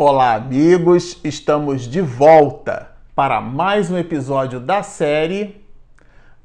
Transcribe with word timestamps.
Olá, 0.00 0.34
amigos! 0.34 1.18
Estamos 1.24 1.82
de 1.88 2.00
volta 2.00 2.92
para 3.16 3.40
mais 3.40 3.90
um 3.90 3.98
episódio 3.98 4.60
da 4.60 4.80
série 4.80 5.60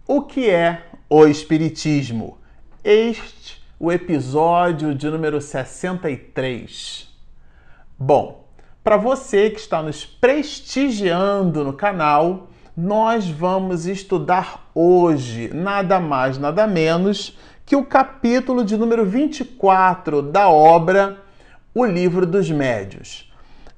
O 0.08 0.24
que 0.24 0.50
é 0.50 0.88
o 1.08 1.28
Espiritismo? 1.28 2.40
Este 2.84 3.64
o 3.80 3.92
episódio 3.92 4.96
de 4.96 5.08
número 5.08 5.40
63. 5.40 7.08
Bom, 7.96 8.44
para 8.84 8.98
você 8.98 9.52
que 9.52 9.60
está 9.60 9.84
nos 9.84 10.04
prestigiando 10.04 11.64
no 11.64 11.74
canal, 11.74 12.50
nós 12.76 13.30
vamos 13.30 13.86
estudar 13.86 14.68
hoje 14.74 15.52
nada 15.54 16.00
mais, 16.00 16.40
nada 16.40 16.66
menos 16.66 17.38
que 17.68 17.76
o 17.76 17.86
capítulo 17.86 18.66
de 18.66 18.76
número 18.76 19.06
24 19.06 20.24
da 20.24 20.50
obra 20.50 21.22
O 21.72 21.86
Livro 21.86 22.26
dos 22.26 22.50
Médios. 22.50 23.32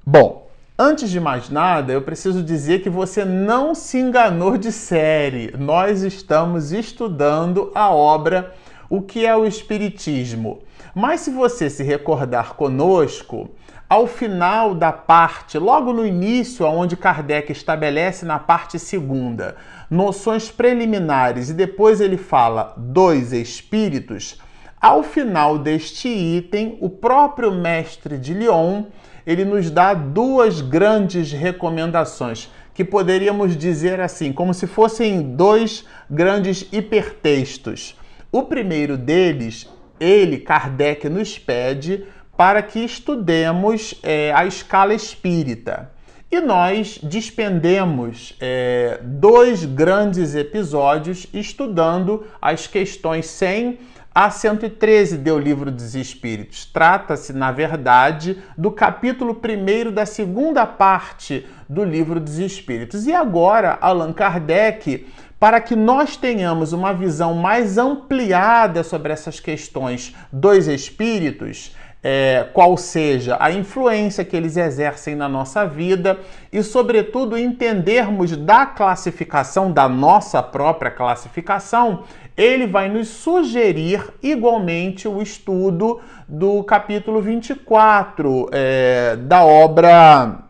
Bom, 0.08 0.46
antes 0.78 1.10
de 1.10 1.18
mais 1.18 1.50
nada, 1.50 1.92
eu 1.92 2.00
preciso 2.00 2.40
dizer 2.40 2.80
que 2.80 2.88
você 2.88 3.24
não 3.24 3.74
se 3.74 3.98
enganou 3.98 4.56
de 4.56 4.70
série. 4.70 5.52
Nós 5.58 6.02
estamos 6.02 6.70
estudando 6.70 7.72
a 7.74 7.90
obra 7.90 8.54
O 8.88 9.02
que 9.02 9.26
é 9.26 9.36
o 9.36 9.44
Espiritismo. 9.44 10.60
Mas 10.94 11.22
se 11.22 11.30
você 11.32 11.68
se 11.68 11.82
recordar 11.82 12.54
conosco, 12.54 13.50
ao 13.88 14.06
final 14.06 14.76
da 14.76 14.92
parte, 14.92 15.58
logo 15.58 15.92
no 15.92 16.06
início, 16.06 16.64
onde 16.66 16.96
Kardec 16.96 17.50
estabelece 17.50 18.24
na 18.24 18.38
parte 18.38 18.78
segunda 18.78 19.56
noções 19.90 20.52
preliminares 20.52 21.50
e 21.50 21.52
depois 21.52 22.00
ele 22.00 22.16
fala 22.16 22.74
dois 22.76 23.32
espíritos, 23.32 24.40
ao 24.80 25.02
final 25.02 25.58
deste 25.58 26.06
item, 26.06 26.78
o 26.80 26.88
próprio 26.88 27.50
mestre 27.50 28.18
de 28.18 28.32
Lyon 28.32 28.84
ele 29.26 29.44
nos 29.44 29.70
dá 29.70 29.92
duas 29.92 30.60
grandes 30.60 31.32
recomendações, 31.32 32.48
que 32.72 32.84
poderíamos 32.84 33.56
dizer 33.56 34.00
assim, 34.00 34.32
como 34.32 34.54
se 34.54 34.66
fossem 34.66 35.34
dois 35.34 35.84
grandes 36.08 36.68
hipertextos. 36.70 37.98
O 38.30 38.44
primeiro 38.44 38.96
deles, 38.96 39.68
ele, 39.98 40.38
Kardec, 40.38 41.08
nos 41.08 41.38
pede 41.38 42.04
para 42.36 42.62
que 42.62 42.80
estudemos 42.80 43.94
é, 44.02 44.32
a 44.32 44.46
escala 44.46 44.94
espírita. 44.94 45.90
E 46.30 46.40
nós 46.40 46.98
despendemos 47.02 48.36
é, 48.40 49.00
dois 49.02 49.64
grandes 49.64 50.34
episódios 50.34 51.26
estudando 51.32 52.26
as 52.42 52.66
questões 52.66 53.26
100 53.26 53.78
a 54.16 54.30
113 54.30 55.18
deu 55.18 55.38
Livro 55.38 55.70
dos 55.70 55.94
Espíritos. 55.94 56.64
Trata-se, 56.64 57.34
na 57.34 57.52
verdade, 57.52 58.38
do 58.56 58.70
capítulo 58.70 59.38
1 59.38 59.92
da 59.92 60.06
segunda 60.06 60.64
parte 60.64 61.46
do 61.68 61.84
Livro 61.84 62.18
dos 62.18 62.38
Espíritos. 62.38 63.06
E 63.06 63.12
agora, 63.12 63.76
Allan 63.78 64.14
Kardec, 64.14 65.06
para 65.38 65.60
que 65.60 65.76
nós 65.76 66.16
tenhamos 66.16 66.72
uma 66.72 66.94
visão 66.94 67.34
mais 67.34 67.76
ampliada 67.76 68.82
sobre 68.82 69.12
essas 69.12 69.38
questões 69.38 70.16
dos 70.32 70.66
espíritos, 70.66 71.76
é, 72.02 72.48
qual 72.54 72.76
seja 72.76 73.36
a 73.40 73.50
influência 73.50 74.24
que 74.24 74.36
eles 74.36 74.56
exercem 74.56 75.16
na 75.16 75.28
nossa 75.28 75.66
vida 75.66 76.20
e, 76.52 76.62
sobretudo, 76.62 77.36
entendermos 77.36 78.36
da 78.36 78.64
classificação, 78.64 79.72
da 79.72 79.88
nossa 79.88 80.42
própria 80.42 80.90
classificação, 80.90 82.04
ele 82.36 82.66
vai 82.66 82.88
nos 82.88 83.08
sugerir 83.08 84.04
igualmente 84.22 85.08
o 85.08 85.22
estudo 85.22 86.00
do 86.28 86.62
capítulo 86.64 87.22
24 87.22 88.50
é, 88.52 89.16
da 89.16 89.42
obra 89.42 90.44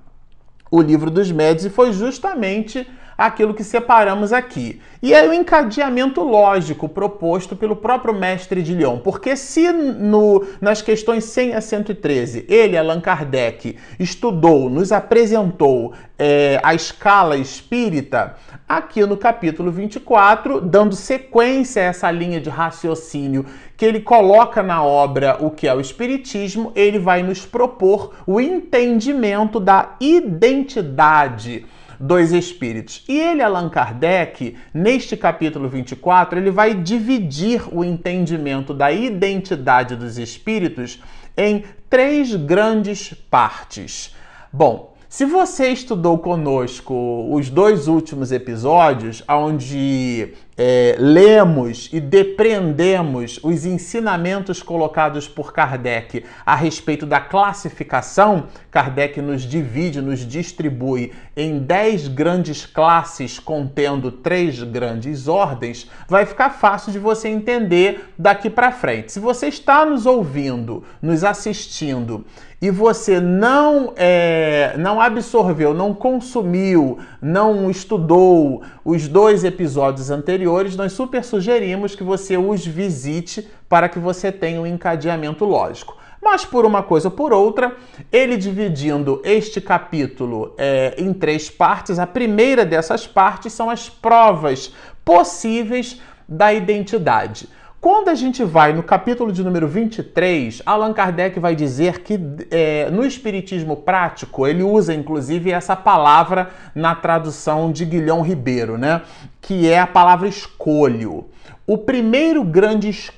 O 0.70 0.80
Livro 0.80 1.10
dos 1.10 1.30
Médios, 1.30 1.66
e 1.66 1.70
foi 1.70 1.92
justamente 1.92 2.86
aquilo 3.16 3.54
que 3.54 3.64
separamos 3.64 4.32
aqui. 4.32 4.80
E 5.02 5.14
é 5.14 5.26
o 5.28 5.32
encadeamento 5.32 6.22
lógico 6.22 6.88
proposto 6.88 7.54
pelo 7.54 7.76
próprio 7.76 8.14
mestre 8.14 8.62
de 8.62 8.74
Lyon, 8.74 8.98
porque 8.98 9.36
se 9.36 9.70
no, 9.72 10.44
nas 10.60 10.82
questões 10.82 11.24
100 11.24 11.54
a 11.54 11.60
113 11.60 12.46
ele, 12.48 12.76
Allan 12.76 13.00
Kardec, 13.00 13.76
estudou, 13.98 14.68
nos 14.68 14.92
apresentou 14.92 15.92
é, 16.18 16.58
a 16.62 16.74
escala 16.74 17.36
espírita, 17.36 18.36
aqui 18.68 19.04
no 19.04 19.16
capítulo 19.16 19.70
24, 19.70 20.60
dando 20.60 20.94
sequência 20.96 21.82
a 21.82 21.86
essa 21.86 22.10
linha 22.10 22.40
de 22.40 22.50
raciocínio 22.50 23.46
que 23.76 23.84
ele 23.84 24.00
coloca 24.00 24.62
na 24.62 24.82
obra 24.82 25.36
O 25.40 25.50
que 25.50 25.68
é 25.68 25.74
o 25.74 25.80
Espiritismo, 25.80 26.72
ele 26.74 26.98
vai 26.98 27.22
nos 27.22 27.44
propor 27.44 28.14
o 28.26 28.40
entendimento 28.40 29.60
da 29.60 29.94
identidade 30.00 31.66
dois 31.98 32.32
espíritos. 32.32 33.04
E 33.08 33.18
ele, 33.18 33.42
Allan 33.42 33.68
Kardec, 33.68 34.56
neste 34.72 35.16
capítulo 35.16 35.68
24, 35.68 36.38
ele 36.38 36.50
vai 36.50 36.74
dividir 36.74 37.62
o 37.72 37.84
entendimento 37.84 38.72
da 38.72 38.92
identidade 38.92 39.96
dos 39.96 40.18
espíritos 40.18 41.00
em 41.36 41.64
três 41.88 42.34
grandes 42.34 43.12
partes. 43.30 44.14
Bom, 44.52 44.94
se 45.08 45.24
você 45.24 45.68
estudou 45.68 46.18
conosco 46.18 47.28
os 47.30 47.48
dois 47.48 47.88
últimos 47.88 48.32
episódios, 48.32 49.22
onde 49.28 50.34
é, 50.56 50.96
lemos 50.98 51.90
e 51.92 52.00
depreendemos 52.00 53.38
os 53.42 53.66
ensinamentos 53.66 54.62
colocados 54.62 55.28
por 55.28 55.52
Kardec 55.52 56.24
a 56.44 56.54
respeito 56.54 57.04
da 57.04 57.20
classificação, 57.20 58.46
Kardec 58.70 59.20
nos 59.20 59.42
divide, 59.42 60.00
nos 60.00 60.26
distribui 60.26 61.12
em 61.36 61.58
dez 61.58 62.08
grandes 62.08 62.64
classes 62.64 63.38
contendo 63.38 64.10
três 64.10 64.62
grandes 64.62 65.28
ordens, 65.28 65.90
vai 66.08 66.24
ficar 66.24 66.50
fácil 66.50 66.90
de 66.90 66.98
você 66.98 67.28
entender 67.28 68.12
daqui 68.18 68.48
para 68.48 68.72
frente. 68.72 69.12
Se 69.12 69.20
você 69.20 69.48
está 69.48 69.84
nos 69.84 70.06
ouvindo, 70.06 70.82
nos 71.02 71.22
assistindo 71.22 72.24
e 72.60 72.70
você 72.70 73.20
não, 73.20 73.92
é, 73.96 74.74
não 74.78 74.98
absorveu, 74.98 75.74
não 75.74 75.92
consumiu, 75.92 76.98
não 77.20 77.70
estudou 77.70 78.62
os 78.82 79.06
dois 79.08 79.44
episódios 79.44 80.10
anteriores, 80.10 80.45
nós 80.76 80.92
super 80.92 81.24
sugerimos 81.24 81.94
que 81.94 82.02
você 82.02 82.36
os 82.36 82.66
visite 82.66 83.46
para 83.68 83.88
que 83.88 83.98
você 83.98 84.30
tenha 84.30 84.60
um 84.60 84.66
encadeamento 84.66 85.44
lógico. 85.44 85.96
Mas 86.22 86.44
por 86.44 86.64
uma 86.64 86.82
coisa 86.82 87.08
ou 87.08 87.12
por 87.12 87.32
outra, 87.32 87.76
ele 88.10 88.36
dividindo 88.36 89.20
este 89.24 89.60
capítulo 89.60 90.54
é, 90.58 90.94
em 90.98 91.12
três 91.12 91.48
partes, 91.48 91.98
a 91.98 92.06
primeira 92.06 92.64
dessas 92.64 93.06
partes 93.06 93.52
são 93.52 93.70
as 93.70 93.88
provas 93.88 94.72
possíveis 95.04 96.00
da 96.28 96.52
identidade. 96.52 97.48
Quando 97.88 98.08
a 98.08 98.16
gente 98.16 98.42
vai 98.42 98.72
no 98.72 98.82
capítulo 98.82 99.30
de 99.30 99.44
número 99.44 99.68
23, 99.68 100.60
Allan 100.66 100.92
Kardec 100.92 101.38
vai 101.38 101.54
dizer 101.54 102.00
que 102.00 102.18
é, 102.50 102.90
no 102.90 103.06
Espiritismo 103.06 103.76
prático, 103.76 104.44
ele 104.44 104.64
usa 104.64 104.92
inclusive 104.92 105.52
essa 105.52 105.76
palavra 105.76 106.50
na 106.74 106.96
tradução 106.96 107.70
de 107.70 107.84
Guilhom 107.84 108.22
Ribeiro, 108.22 108.76
né? 108.76 109.02
Que 109.40 109.70
é 109.70 109.78
a 109.78 109.86
palavra 109.86 110.26
escolho. 110.26 111.26
O 111.64 111.78
primeiro 111.78 112.42
grande 112.42 112.88
escolho 112.88 113.15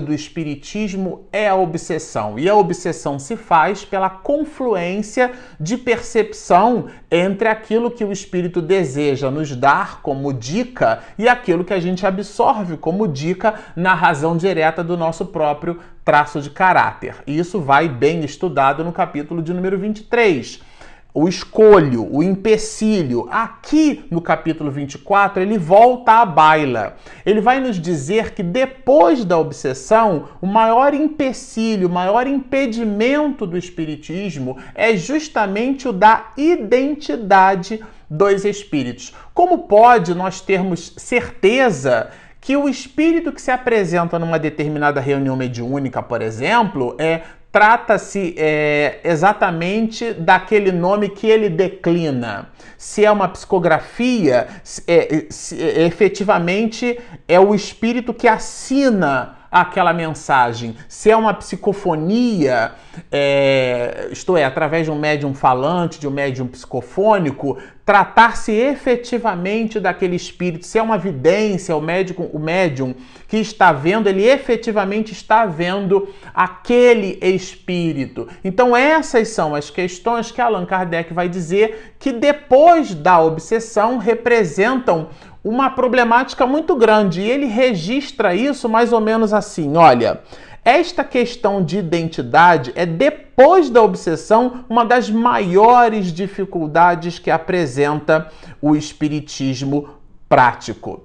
do 0.00 0.14
espiritismo 0.14 1.26
é 1.32 1.48
a 1.48 1.56
obsessão, 1.56 2.38
e 2.38 2.48
a 2.48 2.54
obsessão 2.54 3.18
se 3.18 3.34
faz 3.34 3.84
pela 3.84 4.08
confluência 4.08 5.32
de 5.58 5.76
percepção 5.76 6.86
entre 7.10 7.48
aquilo 7.48 7.90
que 7.90 8.04
o 8.04 8.12
espírito 8.12 8.62
deseja 8.62 9.32
nos 9.32 9.56
dar 9.56 10.00
como 10.00 10.32
dica 10.32 11.00
e 11.18 11.28
aquilo 11.28 11.64
que 11.64 11.74
a 11.74 11.80
gente 11.80 12.06
absorve 12.06 12.76
como 12.76 13.08
dica 13.08 13.54
na 13.74 13.94
razão 13.94 14.36
direta 14.36 14.84
do 14.84 14.96
nosso 14.96 15.26
próprio 15.26 15.80
traço 16.04 16.40
de 16.40 16.50
caráter. 16.50 17.16
E 17.26 17.36
isso 17.36 17.60
vai 17.60 17.88
bem 17.88 18.24
estudado 18.24 18.84
no 18.84 18.92
capítulo 18.92 19.42
de 19.42 19.52
número 19.52 19.76
23 19.76 20.67
o 21.12 21.28
escolho, 21.28 22.06
o 22.14 22.22
empecilho. 22.22 23.28
Aqui 23.30 24.04
no 24.10 24.20
capítulo 24.20 24.70
24, 24.70 25.42
ele 25.42 25.58
volta 25.58 26.12
à 26.12 26.26
baila. 26.26 26.96
Ele 27.24 27.40
vai 27.40 27.60
nos 27.60 27.80
dizer 27.80 28.34
que 28.34 28.42
depois 28.42 29.24
da 29.24 29.38
obsessão, 29.38 30.28
o 30.40 30.46
maior 30.46 30.94
empecilho, 30.94 31.88
o 31.88 31.92
maior 31.92 32.26
impedimento 32.26 33.46
do 33.46 33.56
espiritismo 33.56 34.58
é 34.74 34.96
justamente 34.96 35.88
o 35.88 35.92
da 35.92 36.30
identidade 36.36 37.80
dos 38.08 38.44
espíritos. 38.44 39.14
Como 39.34 39.66
pode 39.66 40.14
nós 40.14 40.40
termos 40.40 40.94
certeza 40.96 42.10
que 42.40 42.56
o 42.56 42.68
espírito 42.68 43.32
que 43.32 43.42
se 43.42 43.50
apresenta 43.50 44.18
numa 44.18 44.38
determinada 44.38 45.00
reunião 45.00 45.36
mediúnica, 45.36 46.02
por 46.02 46.22
exemplo, 46.22 46.94
é 46.98 47.22
trata-se 47.50 48.34
é, 48.36 49.00
exatamente 49.04 50.12
daquele 50.12 50.70
nome 50.70 51.08
que 51.08 51.26
ele 51.26 51.48
declina. 51.48 52.50
Se 52.76 53.04
é 53.04 53.10
uma 53.10 53.28
psicografia, 53.28 54.46
se, 54.62 54.82
é, 54.86 55.26
se, 55.30 55.60
é, 55.60 55.86
efetivamente 55.86 56.98
é 57.26 57.40
o 57.40 57.54
espírito 57.54 58.12
que 58.12 58.28
assina 58.28 59.37
aquela 59.50 59.92
mensagem, 59.92 60.76
se 60.88 61.10
é 61.10 61.16
uma 61.16 61.32
psicofonia, 61.34 62.72
é, 63.10 64.08
isto 64.10 64.36
é, 64.36 64.44
através 64.44 64.84
de 64.84 64.90
um 64.90 64.98
médium 64.98 65.34
falante, 65.34 65.98
de 65.98 66.06
um 66.06 66.10
médium 66.10 66.46
psicofônico, 66.46 67.58
tratar-se 67.84 68.52
efetivamente 68.52 69.80
daquele 69.80 70.14
espírito, 70.14 70.66
se 70.66 70.78
é 70.78 70.82
uma 70.82 70.98
vidência, 70.98 71.74
o 71.74 71.80
médium, 71.80 72.28
o 72.34 72.38
médium 72.38 72.94
que 73.26 73.38
está 73.38 73.72
vendo, 73.72 74.08
ele 74.08 74.24
efetivamente 74.24 75.12
está 75.12 75.46
vendo 75.46 76.08
aquele 76.34 77.18
espírito. 77.22 78.28
Então, 78.44 78.76
essas 78.76 79.28
são 79.28 79.54
as 79.54 79.70
questões 79.70 80.30
que 80.30 80.40
Allan 80.40 80.66
Kardec 80.66 81.14
vai 81.14 81.30
dizer 81.30 81.94
que 81.98 82.12
depois 82.12 82.94
da 82.94 83.20
obsessão 83.20 83.96
representam 83.96 85.08
uma 85.42 85.70
problemática 85.70 86.46
muito 86.46 86.74
grande. 86.76 87.20
E 87.20 87.30
ele 87.30 87.46
registra 87.46 88.34
isso 88.34 88.68
mais 88.68 88.92
ou 88.92 89.00
menos 89.00 89.32
assim: 89.32 89.76
olha. 89.76 90.20
Esta 90.64 91.02
questão 91.02 91.64
de 91.64 91.78
identidade 91.78 92.72
é, 92.74 92.84
depois 92.84 93.70
da 93.70 93.82
obsessão, 93.82 94.66
uma 94.68 94.84
das 94.84 95.08
maiores 95.08 96.12
dificuldades 96.12 97.18
que 97.18 97.30
apresenta 97.30 98.30
o 98.60 98.76
Espiritismo 98.76 99.88
prático. 100.28 101.04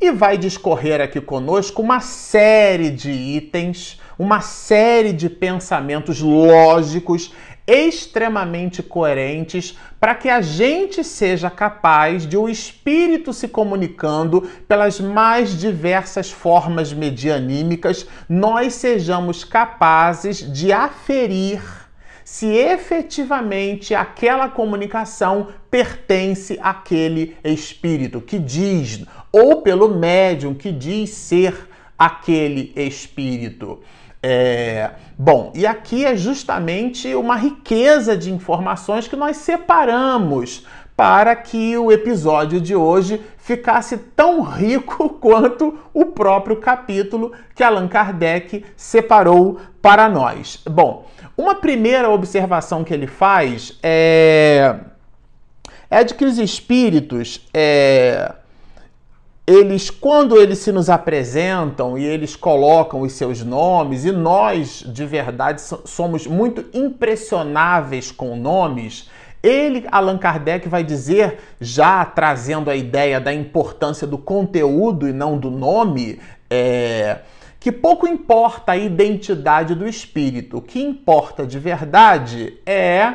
E 0.00 0.10
vai 0.10 0.38
discorrer 0.38 1.02
aqui 1.02 1.20
conosco 1.20 1.82
uma 1.82 2.00
série 2.00 2.90
de 2.90 3.10
itens, 3.10 4.00
uma 4.18 4.40
série 4.40 5.12
de 5.12 5.28
pensamentos 5.28 6.20
lógicos 6.20 7.32
extremamente 7.66 8.82
coerentes 8.82 9.76
para 9.98 10.14
que 10.14 10.28
a 10.28 10.40
gente 10.40 11.02
seja 11.02 11.50
capaz 11.50 12.26
de 12.26 12.36
o 12.36 12.48
espírito 12.48 13.32
se 13.32 13.48
comunicando 13.48 14.42
pelas 14.68 15.00
mais 15.00 15.58
diversas 15.58 16.30
formas 16.30 16.92
medianímicas, 16.92 18.06
nós 18.28 18.74
sejamos 18.74 19.42
capazes 19.42 20.38
de 20.52 20.72
aferir 20.72 21.60
se 22.26 22.46
efetivamente 22.46 23.94
aquela 23.94 24.48
comunicação 24.48 25.48
pertence 25.70 26.58
àquele 26.60 27.36
espírito 27.44 28.20
que 28.20 28.36
diz, 28.36 29.04
ou 29.30 29.62
pelo 29.62 29.96
médium 29.96 30.52
que 30.52 30.72
diz 30.72 31.10
ser 31.10 31.68
aquele 31.96 32.72
espírito. 32.74 33.80
É, 34.22 34.90
bom, 35.16 35.52
e 35.54 35.66
aqui 35.66 36.04
é 36.04 36.16
justamente 36.16 37.14
uma 37.14 37.36
riqueza 37.36 38.16
de 38.16 38.32
informações 38.32 39.06
que 39.06 39.16
nós 39.16 39.36
separamos 39.36 40.66
para 40.96 41.36
que 41.36 41.76
o 41.76 41.92
episódio 41.92 42.58
de 42.60 42.74
hoje 42.74 43.20
ficasse 43.36 43.98
tão 43.98 44.40
rico 44.40 45.10
quanto 45.20 45.78
o 45.92 46.06
próprio 46.06 46.56
capítulo 46.56 47.32
que 47.54 47.62
Allan 47.62 47.86
Kardec 47.86 48.64
separou 48.74 49.60
para 49.82 50.08
nós. 50.08 50.62
Bom, 50.68 51.06
uma 51.36 51.54
primeira 51.54 52.10
observação 52.10 52.82
que 52.82 52.94
ele 52.94 53.06
faz 53.06 53.78
é, 53.82 54.76
é 55.90 56.02
de 56.02 56.14
que 56.14 56.24
os 56.24 56.38
espíritos. 56.38 57.46
É, 57.52 58.32
eles, 59.46 59.90
quando 59.90 60.36
eles 60.36 60.58
se 60.58 60.72
nos 60.72 60.90
apresentam 60.90 61.96
e 61.96 62.04
eles 62.04 62.34
colocam 62.34 63.02
os 63.02 63.12
seus 63.12 63.44
nomes, 63.44 64.04
e 64.04 64.10
nós 64.10 64.84
de 64.86 65.06
verdade 65.06 65.62
somos 65.84 66.26
muito 66.26 66.64
impressionáveis 66.76 68.10
com 68.10 68.34
nomes, 68.34 69.08
ele, 69.40 69.86
Allan 69.92 70.18
Kardec, 70.18 70.68
vai 70.68 70.82
dizer, 70.82 71.38
já 71.60 72.04
trazendo 72.04 72.68
a 72.68 72.74
ideia 72.74 73.20
da 73.20 73.32
importância 73.32 74.04
do 74.04 74.18
conteúdo 74.18 75.08
e 75.08 75.12
não 75.12 75.38
do 75.38 75.52
nome, 75.52 76.18
é, 76.50 77.20
que 77.60 77.70
pouco 77.70 78.08
importa 78.08 78.72
a 78.72 78.76
identidade 78.76 79.76
do 79.76 79.86
espírito, 79.86 80.56
o 80.56 80.62
que 80.62 80.82
importa 80.82 81.46
de 81.46 81.60
verdade 81.60 82.58
é 82.66 83.14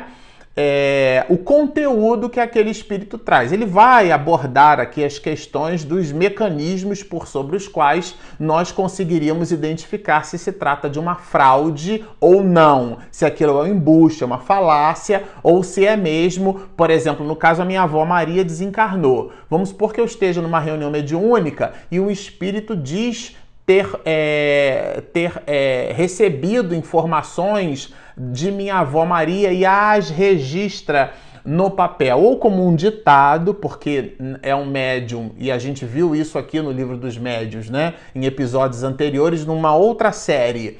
é, 0.56 1.24
o 1.28 1.38
conteúdo 1.38 2.28
que 2.28 2.38
aquele 2.38 2.70
espírito 2.70 3.16
traz. 3.16 3.52
Ele 3.52 3.64
vai 3.64 4.10
abordar 4.10 4.78
aqui 4.78 5.04
as 5.04 5.18
questões 5.18 5.84
dos 5.84 6.12
mecanismos 6.12 7.02
por 7.02 7.26
sobre 7.26 7.56
os 7.56 7.66
quais 7.66 8.14
nós 8.38 8.70
conseguiríamos 8.70 9.50
identificar 9.50 10.24
se 10.24 10.38
se 10.38 10.52
trata 10.52 10.88
de 10.90 10.98
uma 10.98 11.14
fraude 11.14 12.04
ou 12.20 12.42
não, 12.42 12.98
se 13.10 13.24
aquilo 13.24 13.58
é 13.58 13.62
um 13.62 13.66
embuste, 13.66 14.22
é 14.22 14.26
uma 14.26 14.38
falácia, 14.38 15.24
ou 15.42 15.62
se 15.62 15.86
é 15.86 15.96
mesmo, 15.96 16.62
por 16.76 16.90
exemplo, 16.90 17.26
no 17.26 17.36
caso 17.36 17.62
a 17.62 17.64
minha 17.64 17.82
avó 17.82 18.04
Maria 18.04 18.44
desencarnou. 18.44 19.32
Vamos 19.48 19.70
supor 19.70 19.92
que 19.92 20.00
eu 20.00 20.04
esteja 20.04 20.42
numa 20.42 20.60
reunião 20.60 20.90
mediúnica 20.90 21.72
e 21.90 21.98
o 22.00 22.10
espírito 22.10 22.76
diz 22.76 23.36
ter, 23.72 23.88
é, 24.04 25.02
ter 25.14 25.42
é, 25.46 25.92
recebido 25.96 26.74
informações 26.74 27.94
de 28.14 28.50
minha 28.50 28.74
avó 28.74 29.06
Maria 29.06 29.50
e 29.50 29.64
as 29.64 30.10
registra 30.10 31.14
no 31.42 31.70
papel, 31.70 32.18
ou 32.18 32.36
como 32.36 32.68
um 32.68 32.76
ditado, 32.76 33.54
porque 33.54 34.14
é 34.42 34.54
um 34.54 34.66
médium, 34.66 35.32
e 35.38 35.50
a 35.50 35.58
gente 35.58 35.86
viu 35.86 36.14
isso 36.14 36.38
aqui 36.38 36.60
no 36.60 36.70
livro 36.70 36.98
dos 36.98 37.16
médios, 37.16 37.68
né? 37.70 37.94
Em 38.14 38.26
episódios 38.26 38.84
anteriores, 38.84 39.44
numa 39.46 39.74
outra 39.74 40.12
série. 40.12 40.78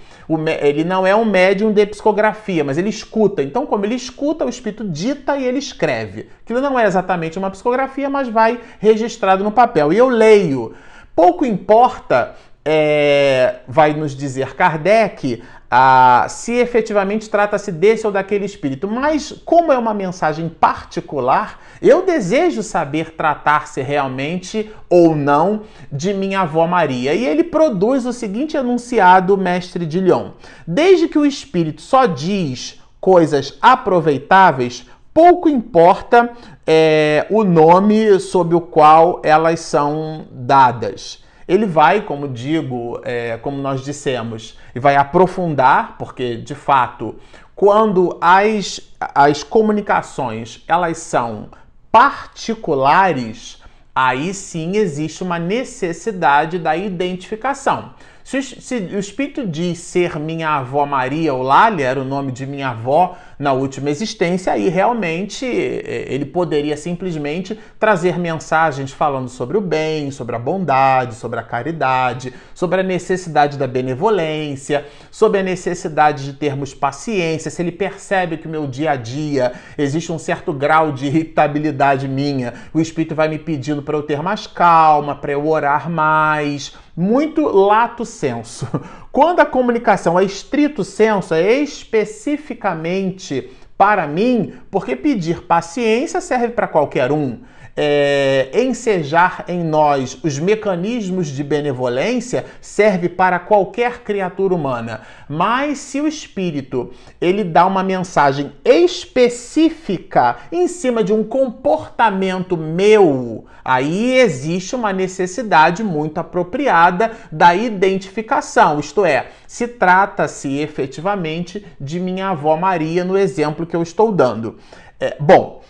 ele 0.61 0.85
não 0.85 1.07
é 1.07 1.17
um 1.17 1.25
médium 1.25 1.73
de 1.73 1.87
psicografia, 1.87 2.63
mas 2.63 2.77
ele 2.77 2.91
escuta. 2.91 3.43
Então, 3.43 3.65
como 3.65 3.87
ele 3.87 3.95
escuta, 3.95 4.45
o 4.45 4.51
espírito 4.51 4.85
dita 4.87 5.37
e 5.39 5.45
ele 5.45 5.59
escreve. 5.59 6.29
Aquilo 6.45 6.61
não 6.61 6.79
é 6.79 6.85
exatamente 6.85 7.39
uma 7.39 7.51
psicografia, 7.51 8.11
mas 8.11 8.29
vai 8.29 8.61
registrado 8.79 9.43
no 9.43 9.51
papel. 9.51 9.95
E 9.95 9.97
eu 9.97 10.09
leio. 10.11 10.75
Pouco 11.15 11.45
importa 11.45 12.35
é, 12.65 13.57
vai 13.67 13.93
nos 13.93 14.15
dizer 14.15 14.55
Kardec 14.55 15.43
ah, 15.75 16.27
se 16.29 16.53
efetivamente 16.53 17.31
trata-se 17.31 17.73
desse 17.73 18.07
ou 18.07 18.13
daquele 18.13 18.45
espírito. 18.45 18.87
Mas, 18.87 19.33
como 19.45 19.73
é 19.73 19.79
uma 19.79 19.95
mensagem 19.95 20.49
particular, 20.49 21.61
eu 21.81 22.05
desejo 22.05 22.63
saber 22.63 23.13
tratar-se 23.13 23.81
realmente 23.81 24.71
ou 24.89 25.17
não 25.17 25.63
de 25.91 26.13
minha 26.13 26.41
avó 26.41 26.67
Maria. 26.67 27.15
E 27.15 27.25
ele 27.25 27.43
produz 27.43 28.05
o 28.05 28.13
seguinte 28.13 28.57
enunciado, 28.57 29.37
mestre 29.37 29.87
de 29.87 29.99
Lyon: 29.99 30.33
Desde 30.67 31.09
que 31.09 31.19
o 31.19 31.27
espírito 31.27 31.81
só 31.81 32.05
diz 32.05 32.79
coisas 33.01 33.57
aproveitáveis, 33.61 34.87
pouco 35.13 35.49
importa 35.49 36.31
é, 36.67 37.27
o 37.31 37.43
nome 37.45 38.21
sob 38.21 38.55
o 38.55 38.61
qual 38.61 39.21
elas 39.25 39.61
são 39.61 40.27
dadas 40.31 41.23
ele 41.47 41.67
vai, 41.67 42.03
como 42.03 42.29
digo, 42.29 43.01
é, 43.05 43.37
como 43.39 43.57
nós 43.59 43.85
dissemos, 43.85 44.59
e 44.75 44.81
vai 44.81 44.97
aprofundar, 44.97 45.97
porque 45.99 46.37
de 46.37 46.55
fato, 46.55 47.17
quando 47.55 48.17
as, 48.21 48.81
as 49.01 49.43
comunicações 49.43 50.63
elas 50.67 50.99
são 50.99 51.49
particulares, 51.91 53.63
aí 53.95 54.33
sim 54.33 54.77
existe 54.77 55.23
uma 55.23 55.39
necessidade 55.39 56.59
da 56.59 56.77
identificação. 56.77 57.93
Se, 58.25 58.41
se, 58.41 58.77
o 58.77 58.99
espírito 58.99 59.47
diz 59.47 59.79
ser 59.81 60.19
minha 60.19 60.51
avó 60.51 60.87
Maria 60.87 61.35
ou 61.35 61.43
Lália, 61.43 61.87
era 61.87 62.01
o 62.01 62.05
nome 62.05 62.31
de 62.31 62.47
minha 62.47 62.69
avó 62.69 63.17
na 63.43 63.53
última 63.53 63.91
existência, 63.91 64.53
aí 64.53 64.69
realmente 64.69 65.45
é, 65.45 66.07
ele 66.07 66.25
poderia 66.25 66.77
simplesmente 66.77 67.59
trazer 67.77 68.17
mensagens 68.17 68.93
falando 68.93 69.29
sobre 69.29 69.59
o 69.59 69.61
bem, 69.61 70.13
sobre 70.13 70.37
a 70.37 70.39
bondade, 70.39 71.17
sobre 71.17 71.41
a 71.41 71.43
caridade, 71.43 72.33
sobre 72.55 72.79
a 72.79 72.85
necessidade 72.85 73.59
da 73.59 73.67
benevolência, 73.67 74.87
sobre 75.11 75.41
a 75.41 75.43
necessidade 75.43 76.25
de 76.25 76.35
termos 76.35 76.73
paciência. 76.73 77.51
Se 77.51 77.61
ele 77.61 77.73
percebe 77.73 78.37
que 78.37 78.47
o 78.47 78.51
meu 78.51 78.65
dia 78.69 78.93
a 78.93 78.97
dia 78.97 79.55
existe 79.77 80.13
um 80.13 80.21
certo 80.21 80.53
grau 80.53 80.93
de 80.93 81.07
irritabilidade 81.07 82.07
minha, 82.07 82.55
o 82.73 82.81
espírito 82.81 83.17
vai 83.17 83.27
me 83.27 83.41
pedindo 83.41 83.83
para 83.83 83.97
eu 83.97 84.05
ter 84.05 84.23
mais 84.23 84.47
calma, 84.47 85.17
para 85.17 85.33
eu 85.33 85.49
orar 85.49 85.91
mais 85.91 86.73
muito 86.97 87.43
lato 87.43 88.05
senso. 88.05 88.69
Quando 89.11 89.41
a 89.41 89.47
comunicação 89.47 90.19
é 90.19 90.25
estrito 90.25 90.85
senso, 90.85 91.35
é 91.35 91.53
especificamente 91.55 93.32
para 93.77 94.07
mim, 94.07 94.55
porque 94.71 94.95
pedir 94.95 95.43
paciência 95.43 96.21
serve 96.21 96.51
para 96.51 96.69
qualquer 96.69 97.11
um 97.11 97.39
é, 97.77 98.51
ensejar 98.55 99.45
em 99.49 99.63
nós 99.63 100.19
os 100.23 100.39
mecanismos 100.39 101.29
de 101.29 101.43
benevolência 101.43 102.45
serve 102.61 103.09
para 103.09 103.39
qualquer 103.39 104.01
criatura 104.03 104.55
humana. 104.55 105.03
Mas 105.29 105.79
se 105.79 106.01
o 106.01 106.07
espírito 106.07 106.93
ele 107.21 107.43
dá 107.43 107.67
uma 107.67 107.83
mensagem 107.83 108.53
específica 108.65 110.37
em 110.51 110.69
cima 110.69 111.03
de 111.03 111.13
um 111.13 111.25
comportamento 111.25 112.57
meu, 112.57 113.47
aí 113.65 114.19
existe 114.19 114.75
uma 114.75 114.93
necessidade 114.93 115.83
muito 115.83 116.19
apropriada 116.19 117.13
da 117.31 117.55
identificação. 117.55 118.79
Isto 118.79 119.05
é, 119.05 119.29
se 119.47 119.67
trata-se 119.67 120.59
efetivamente 120.59 121.65
de 121.81 121.99
minha 121.99 122.29
avó 122.29 122.57
Maria 122.57 123.05
no 123.05 123.17
exemplo 123.17 123.67
que 123.67 123.77
eu 123.77 123.83
estou 123.83 124.13
dando. 124.13 124.59
É, 125.01 125.17
bom, 125.19 125.63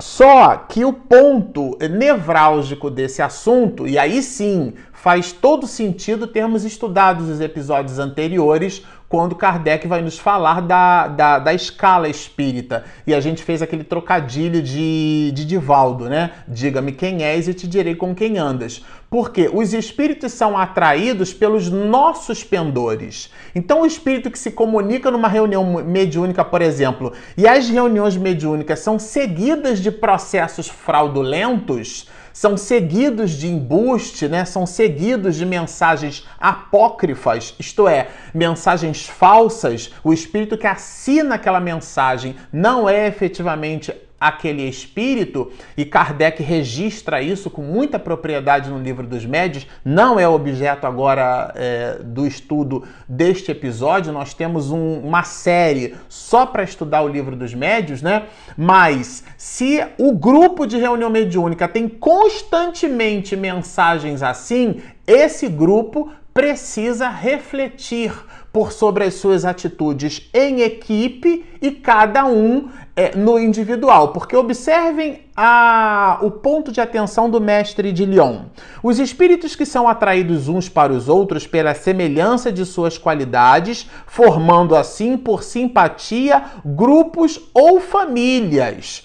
Só 0.00 0.56
que 0.56 0.84
o 0.84 0.92
ponto 0.92 1.76
nevrálgico 1.90 2.88
desse 2.88 3.20
assunto, 3.20 3.86
e 3.86 3.98
aí 3.98 4.22
sim 4.22 4.74
faz 4.92 5.32
todo 5.32 5.66
sentido 5.66 6.28
termos 6.28 6.64
estudado 6.64 7.24
os 7.24 7.40
episódios 7.40 7.98
anteriores 7.98 8.84
quando 9.08 9.34
Kardec 9.34 9.86
vai 9.88 10.02
nos 10.02 10.18
falar 10.18 10.60
da, 10.60 11.08
da, 11.08 11.38
da, 11.38 11.54
escala 11.54 12.08
espírita. 12.08 12.84
E 13.06 13.14
a 13.14 13.20
gente 13.20 13.42
fez 13.42 13.62
aquele 13.62 13.82
trocadilho 13.82 14.60
de, 14.62 15.32
de 15.34 15.44
Divaldo, 15.46 16.08
né? 16.08 16.32
Diga-me 16.46 16.92
quem 16.92 17.24
és 17.24 17.48
e 17.48 17.54
te 17.54 17.66
direi 17.66 17.94
com 17.94 18.14
quem 18.14 18.36
andas. 18.36 18.84
Porque 19.08 19.50
os 19.50 19.72
espíritos 19.72 20.32
são 20.32 20.58
atraídos 20.58 21.32
pelos 21.32 21.70
nossos 21.70 22.44
pendores. 22.44 23.32
Então, 23.54 23.80
o 23.80 23.86
espírito 23.86 24.30
que 24.30 24.38
se 24.38 24.50
comunica 24.50 25.10
numa 25.10 25.28
reunião 25.28 25.64
mediúnica, 25.82 26.44
por 26.44 26.60
exemplo, 26.60 27.14
e 27.34 27.48
as 27.48 27.70
reuniões 27.70 28.18
mediúnicas 28.18 28.80
são 28.80 28.98
seguidas 28.98 29.80
de 29.80 29.90
processos 29.90 30.68
fraudulentos, 30.68 32.06
são 32.38 32.56
seguidos 32.56 33.32
de 33.32 33.48
embuste, 33.48 34.28
né? 34.28 34.44
são 34.44 34.64
seguidos 34.64 35.34
de 35.34 35.44
mensagens 35.44 36.24
apócrifas, 36.38 37.52
isto 37.58 37.88
é, 37.88 38.10
mensagens 38.32 39.08
falsas. 39.08 39.92
O 40.04 40.12
espírito 40.12 40.56
que 40.56 40.68
assina 40.68 41.34
aquela 41.34 41.58
mensagem 41.58 42.36
não 42.52 42.88
é 42.88 43.08
efetivamente 43.08 43.92
aquele 44.20 44.68
espírito, 44.68 45.52
e 45.76 45.84
Kardec 45.84 46.42
registra 46.42 47.22
isso 47.22 47.48
com 47.48 47.62
muita 47.62 47.98
propriedade 47.98 48.68
no 48.68 48.78
livro 48.78 49.06
dos 49.06 49.24
médios, 49.24 49.66
não 49.84 50.18
é 50.18 50.28
objeto 50.28 50.86
agora 50.86 51.52
é, 51.54 51.98
do 52.02 52.26
estudo 52.26 52.84
deste 53.08 53.50
episódio, 53.50 54.12
nós 54.12 54.34
temos 54.34 54.70
um, 54.70 54.98
uma 55.00 55.22
série 55.22 55.94
só 56.08 56.44
para 56.44 56.62
estudar 56.62 57.02
o 57.02 57.08
livro 57.08 57.36
dos 57.36 57.54
médios, 57.54 58.02
né? 58.02 58.24
Mas 58.56 59.22
se 59.36 59.86
o 59.98 60.12
grupo 60.12 60.66
de 60.66 60.76
reunião 60.76 61.10
mediúnica 61.10 61.68
tem 61.68 61.88
constantemente 61.88 63.36
mensagens 63.36 64.22
assim, 64.22 64.80
esse 65.06 65.48
grupo 65.48 66.10
precisa 66.34 67.08
refletir 67.08 68.12
por 68.52 68.72
sobre 68.72 69.04
as 69.04 69.14
suas 69.14 69.44
atitudes 69.44 70.28
em 70.32 70.62
equipe 70.62 71.44
e 71.60 71.70
cada 71.70 72.24
um 72.24 72.68
é, 72.96 73.14
no 73.16 73.38
individual, 73.38 74.08
porque 74.08 74.34
observem 74.34 75.22
a, 75.36 76.18
o 76.22 76.30
ponto 76.30 76.72
de 76.72 76.80
atenção 76.80 77.30
do 77.30 77.40
mestre 77.40 77.92
de 77.92 78.04
Lyon. 78.04 78.40
Os 78.82 78.98
espíritos 78.98 79.54
que 79.54 79.64
são 79.64 79.86
atraídos 79.86 80.48
uns 80.48 80.68
para 80.68 80.92
os 80.92 81.08
outros 81.08 81.46
pela 81.46 81.74
semelhança 81.74 82.50
de 82.50 82.66
suas 82.66 82.98
qualidades, 82.98 83.88
formando 84.06 84.74
assim, 84.74 85.16
por 85.16 85.44
simpatia, 85.44 86.42
grupos 86.64 87.40
ou 87.54 87.80
famílias. 87.80 89.04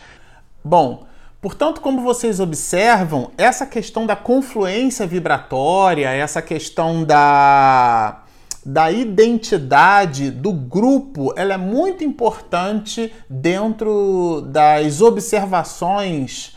Bom, 0.64 1.06
Portanto, 1.44 1.82
como 1.82 2.02
vocês 2.02 2.40
observam, 2.40 3.32
essa 3.38 3.66
questão 3.66 4.06
da 4.06 4.16
confluência 4.16 5.06
vibratória, 5.06 6.08
essa 6.08 6.42
questão 6.42 7.04
da 7.04 8.23
da 8.66 8.92
identidade 8.92 10.32
do 10.32 10.52
grupo, 10.54 11.34
ela 11.36 11.54
é 11.54 11.58
muito 11.58 12.04
importante 12.04 13.14
dentro 13.30 14.42
das 14.48 15.02
observações 15.02 16.56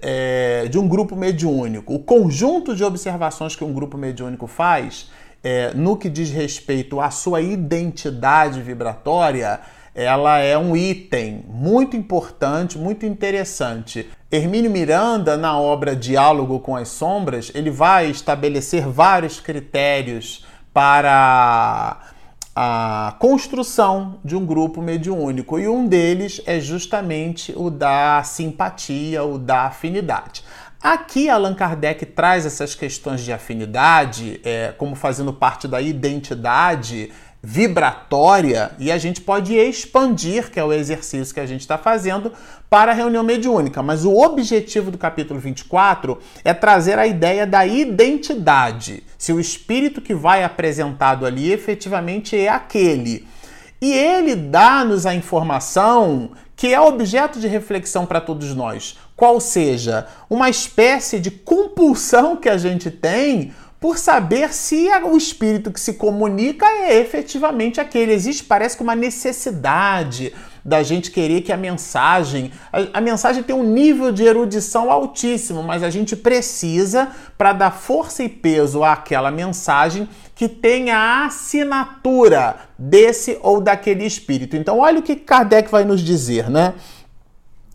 é, 0.00 0.66
de 0.68 0.78
um 0.78 0.86
grupo 0.86 1.16
mediúnico. 1.16 1.94
O 1.94 1.98
conjunto 1.98 2.74
de 2.74 2.84
observações 2.84 3.56
que 3.56 3.64
um 3.64 3.72
grupo 3.72 3.96
mediúnico 3.96 4.46
faz, 4.46 5.10
é, 5.42 5.72
no 5.74 5.96
que 5.96 6.08
diz 6.08 6.30
respeito 6.30 7.00
à 7.00 7.10
sua 7.10 7.40
identidade 7.40 8.60
vibratória, 8.60 9.60
ela 9.94 10.38
é 10.38 10.56
um 10.56 10.76
item 10.76 11.44
muito 11.48 11.96
importante, 11.96 12.78
muito 12.78 13.04
interessante. 13.04 14.08
Hermínio 14.30 14.70
Miranda, 14.70 15.36
na 15.36 15.58
obra 15.58 15.96
Diálogo 15.96 16.60
com 16.60 16.76
as 16.76 16.88
Sombras, 16.88 17.50
ele 17.52 17.70
vai 17.70 18.10
estabelecer 18.10 18.86
vários 18.86 19.40
critérios 19.40 20.46
para 20.78 21.96
a 22.54 23.16
construção 23.18 24.20
de 24.24 24.36
um 24.36 24.46
grupo 24.46 24.80
mediúnico 24.80 25.58
e 25.58 25.66
um 25.66 25.88
deles 25.88 26.40
é 26.46 26.60
justamente 26.60 27.52
o 27.56 27.68
da 27.68 28.22
simpatia, 28.22 29.24
o 29.24 29.38
da 29.38 29.62
afinidade. 29.62 30.44
Aqui 30.80 31.28
Allan 31.28 31.54
Kardec 31.54 32.06
traz 32.06 32.46
essas 32.46 32.76
questões 32.76 33.22
de 33.22 33.32
afinidade 33.32 34.40
é, 34.44 34.72
como 34.78 34.94
fazendo 34.94 35.32
parte 35.32 35.66
da 35.66 35.80
identidade 35.80 37.10
vibratória 37.42 38.72
e 38.78 38.90
a 38.90 38.98
gente 38.98 39.20
pode 39.20 39.54
expandir, 39.54 40.50
que 40.50 40.58
é 40.58 40.64
o 40.64 40.72
exercício 40.72 41.32
que 41.32 41.40
a 41.40 41.46
gente 41.46 41.60
está 41.60 41.78
fazendo, 41.78 42.32
para 42.68 42.92
a 42.92 42.94
reunião 42.94 43.22
mediúnica. 43.22 43.82
Mas 43.82 44.04
o 44.04 44.16
objetivo 44.16 44.90
do 44.90 44.98
capítulo 44.98 45.38
24 45.38 46.18
é 46.44 46.52
trazer 46.52 46.98
a 46.98 47.06
ideia 47.06 47.46
da 47.46 47.66
identidade. 47.66 49.02
Se 49.16 49.32
o 49.32 49.40
espírito 49.40 50.00
que 50.00 50.14
vai 50.14 50.42
apresentado 50.42 51.24
ali 51.24 51.52
efetivamente 51.52 52.36
é 52.36 52.48
aquele. 52.48 53.26
E 53.80 53.92
ele 53.92 54.34
dá-nos 54.34 55.06
a 55.06 55.14
informação 55.14 56.32
que 56.56 56.74
é 56.74 56.80
objeto 56.80 57.38
de 57.38 57.46
reflexão 57.46 58.04
para 58.04 58.20
todos 58.20 58.52
nós, 58.52 58.98
qual 59.14 59.38
seja 59.38 60.08
uma 60.28 60.50
espécie 60.50 61.20
de 61.20 61.30
compulsão 61.30 62.36
que 62.36 62.48
a 62.48 62.58
gente 62.58 62.90
tem 62.90 63.52
por 63.80 63.96
saber 63.96 64.52
se 64.52 64.88
o 65.04 65.16
espírito 65.16 65.70
que 65.70 65.78
se 65.78 65.94
comunica 65.94 66.66
é 66.66 66.98
efetivamente 66.98 67.80
aquele. 67.80 68.12
Existe, 68.12 68.42
parece 68.42 68.76
que 68.76 68.82
uma 68.82 68.96
necessidade 68.96 70.32
da 70.64 70.82
gente 70.82 71.12
querer 71.12 71.42
que 71.42 71.52
a 71.52 71.56
mensagem. 71.56 72.50
A, 72.72 72.98
a 72.98 73.00
mensagem 73.00 73.42
tem 73.42 73.54
um 73.54 73.62
nível 73.62 74.10
de 74.10 74.24
erudição 74.24 74.90
altíssimo, 74.90 75.62
mas 75.62 75.84
a 75.84 75.90
gente 75.90 76.16
precisa, 76.16 77.08
para 77.36 77.52
dar 77.52 77.70
força 77.70 78.24
e 78.24 78.28
peso 78.28 78.82
àquela 78.82 79.30
mensagem, 79.30 80.08
que 80.34 80.48
tenha 80.48 80.96
a 80.96 81.26
assinatura 81.26 82.56
desse 82.76 83.38
ou 83.42 83.60
daquele 83.60 84.04
espírito. 84.04 84.56
Então, 84.56 84.80
olha 84.80 84.98
o 84.98 85.02
que 85.02 85.14
Kardec 85.14 85.70
vai 85.70 85.84
nos 85.84 86.00
dizer, 86.00 86.50
né? 86.50 86.74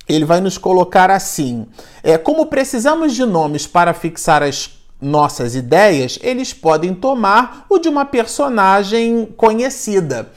Ele 0.07 0.25
vai 0.25 0.41
nos 0.41 0.57
colocar 0.57 1.09
assim: 1.09 1.65
é, 2.03 2.17
como 2.17 2.47
precisamos 2.47 3.13
de 3.13 3.25
nomes 3.25 3.65
para 3.65 3.93
fixar 3.93 4.43
as 4.43 4.82
nossas 5.03 5.55
ideias, 5.55 6.17
eles 6.21 6.53
podem 6.53 6.93
tomar 6.93 7.65
o 7.69 7.77
de 7.77 7.89
uma 7.89 8.05
personagem 8.05 9.25
conhecida. 9.37 10.31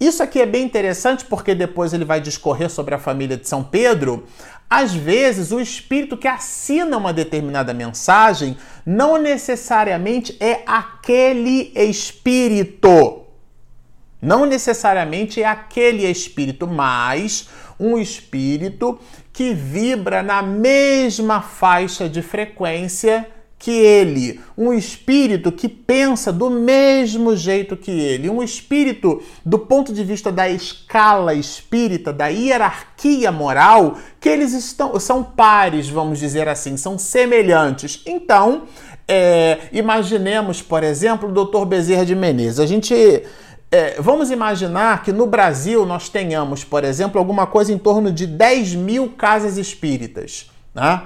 Isso 0.00 0.22
aqui 0.22 0.40
é 0.40 0.46
bem 0.46 0.64
interessante 0.64 1.24
porque 1.24 1.54
depois 1.54 1.92
ele 1.92 2.04
vai 2.04 2.20
discorrer 2.20 2.70
sobre 2.70 2.94
a 2.94 2.98
família 2.98 3.36
de 3.36 3.48
São 3.48 3.62
Pedro. 3.62 4.24
Às 4.68 4.94
vezes, 4.94 5.52
o 5.52 5.60
espírito 5.60 6.16
que 6.16 6.26
assina 6.26 6.96
uma 6.96 7.12
determinada 7.12 7.74
mensagem 7.74 8.56
não 8.86 9.18
necessariamente 9.18 10.36
é 10.40 10.62
aquele 10.66 11.72
espírito. 11.76 13.26
Não 14.20 14.46
necessariamente 14.46 15.42
é 15.42 15.46
aquele 15.46 16.08
espírito, 16.10 16.66
mas 16.66 17.48
um 17.78 17.98
espírito 17.98 18.98
que 19.32 19.52
vibra 19.52 20.22
na 20.22 20.42
mesma 20.42 21.40
faixa 21.40 22.08
de 22.08 22.22
frequência 22.22 23.28
que 23.62 23.70
ele, 23.70 24.40
um 24.58 24.72
espírito 24.72 25.52
que 25.52 25.68
pensa 25.68 26.32
do 26.32 26.50
mesmo 26.50 27.36
jeito 27.36 27.76
que 27.76 27.92
ele, 27.92 28.28
um 28.28 28.42
espírito 28.42 29.22
do 29.46 29.56
ponto 29.56 29.92
de 29.92 30.02
vista 30.02 30.32
da 30.32 30.48
escala 30.48 31.32
espírita, 31.32 32.12
da 32.12 32.26
hierarquia 32.26 33.30
moral, 33.30 33.98
que 34.18 34.28
eles 34.28 34.52
estão 34.52 34.98
são 34.98 35.22
pares, 35.22 35.88
vamos 35.88 36.18
dizer 36.18 36.48
assim, 36.48 36.76
são 36.76 36.98
semelhantes. 36.98 38.02
Então, 38.04 38.62
é, 39.06 39.60
imaginemos, 39.72 40.60
por 40.60 40.82
exemplo, 40.82 41.28
o 41.28 41.32
Dr. 41.32 41.64
Bezerra 41.64 42.04
de 42.04 42.16
Menezes. 42.16 42.58
A 42.58 42.66
gente 42.66 43.22
é, 43.70 43.94
vamos 44.00 44.32
imaginar 44.32 45.04
que 45.04 45.12
no 45.12 45.28
Brasil 45.28 45.86
nós 45.86 46.08
tenhamos, 46.08 46.64
por 46.64 46.82
exemplo, 46.82 47.16
alguma 47.16 47.46
coisa 47.46 47.72
em 47.72 47.78
torno 47.78 48.10
de 48.10 48.26
10 48.26 48.74
mil 48.74 49.10
casas 49.10 49.56
espíritas. 49.56 50.50
Né? 50.74 51.00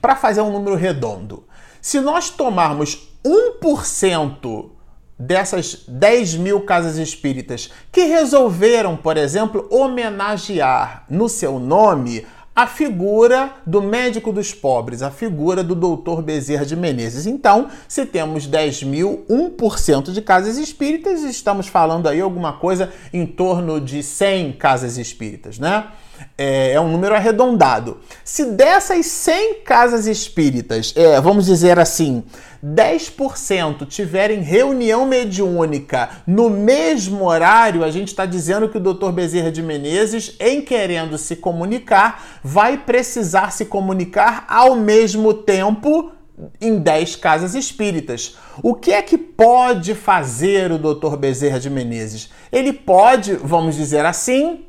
Para 0.00 0.16
fazer 0.16 0.40
um 0.40 0.50
número 0.50 0.74
redondo, 0.74 1.44
se 1.80 2.00
nós 2.00 2.30
tomarmos 2.30 3.08
1% 3.24 4.70
dessas 5.18 5.84
10 5.86 6.36
mil 6.36 6.62
casas 6.62 6.96
espíritas 6.96 7.70
que 7.92 8.04
resolveram, 8.04 8.96
por 8.96 9.16
exemplo, 9.16 9.68
homenagear 9.70 11.04
no 11.10 11.28
seu 11.28 11.58
nome 11.58 12.26
a 12.56 12.66
figura 12.66 13.54
do 13.64 13.80
médico 13.80 14.32
dos 14.32 14.52
pobres, 14.52 15.02
a 15.02 15.10
figura 15.10 15.62
do 15.62 15.74
doutor 15.74 16.20
Bezerra 16.20 16.66
de 16.66 16.74
Menezes. 16.74 17.26
Então, 17.26 17.68
se 17.86 18.04
temos 18.04 18.46
10 18.46 18.82
mil, 18.82 19.24
1% 19.30 20.12
de 20.12 20.20
casas 20.20 20.58
espíritas, 20.58 21.22
estamos 21.22 21.68
falando 21.68 22.08
aí 22.08 22.20
alguma 22.20 22.54
coisa 22.54 22.92
em 23.12 23.24
torno 23.24 23.80
de 23.80 24.02
100 24.02 24.52
casas 24.52 24.98
espíritas, 24.98 25.58
né? 25.58 25.86
É, 26.36 26.72
é 26.72 26.80
um 26.80 26.90
número 26.90 27.14
arredondado. 27.14 27.98
Se 28.24 28.44
dessas 28.46 29.06
100 29.06 29.62
casas 29.62 30.06
espíritas, 30.06 30.92
é, 30.96 31.20
vamos 31.20 31.46
dizer 31.46 31.78
assim, 31.78 32.24
10% 32.64 33.86
tiverem 33.86 34.42
reunião 34.42 35.06
mediúnica 35.06 36.10
no 36.26 36.50
mesmo 36.50 37.24
horário, 37.24 37.82
a 37.82 37.90
gente 37.90 38.08
está 38.08 38.26
dizendo 38.26 38.68
que 38.68 38.76
o 38.76 38.80
Dr. 38.80 39.10
Bezerra 39.12 39.50
de 39.50 39.62
Menezes, 39.62 40.36
em 40.38 40.60
querendo 40.60 41.16
se 41.16 41.36
comunicar, 41.36 42.40
vai 42.44 42.76
precisar 42.76 43.50
se 43.50 43.64
comunicar 43.64 44.44
ao 44.48 44.76
mesmo 44.76 45.32
tempo 45.32 46.12
em 46.60 46.78
10 46.78 47.16
casas 47.16 47.54
espíritas. 47.54 48.36
O 48.62 48.74
que 48.74 48.92
é 48.92 49.02
que 49.02 49.18
pode 49.18 49.94
fazer 49.94 50.70
o 50.72 50.78
Dr. 50.78 51.16
Bezerra 51.16 51.58
de 51.58 51.70
Menezes? 51.70 52.30
Ele 52.52 52.72
pode, 52.72 53.34
vamos 53.34 53.76
dizer 53.76 54.04
assim, 54.04 54.64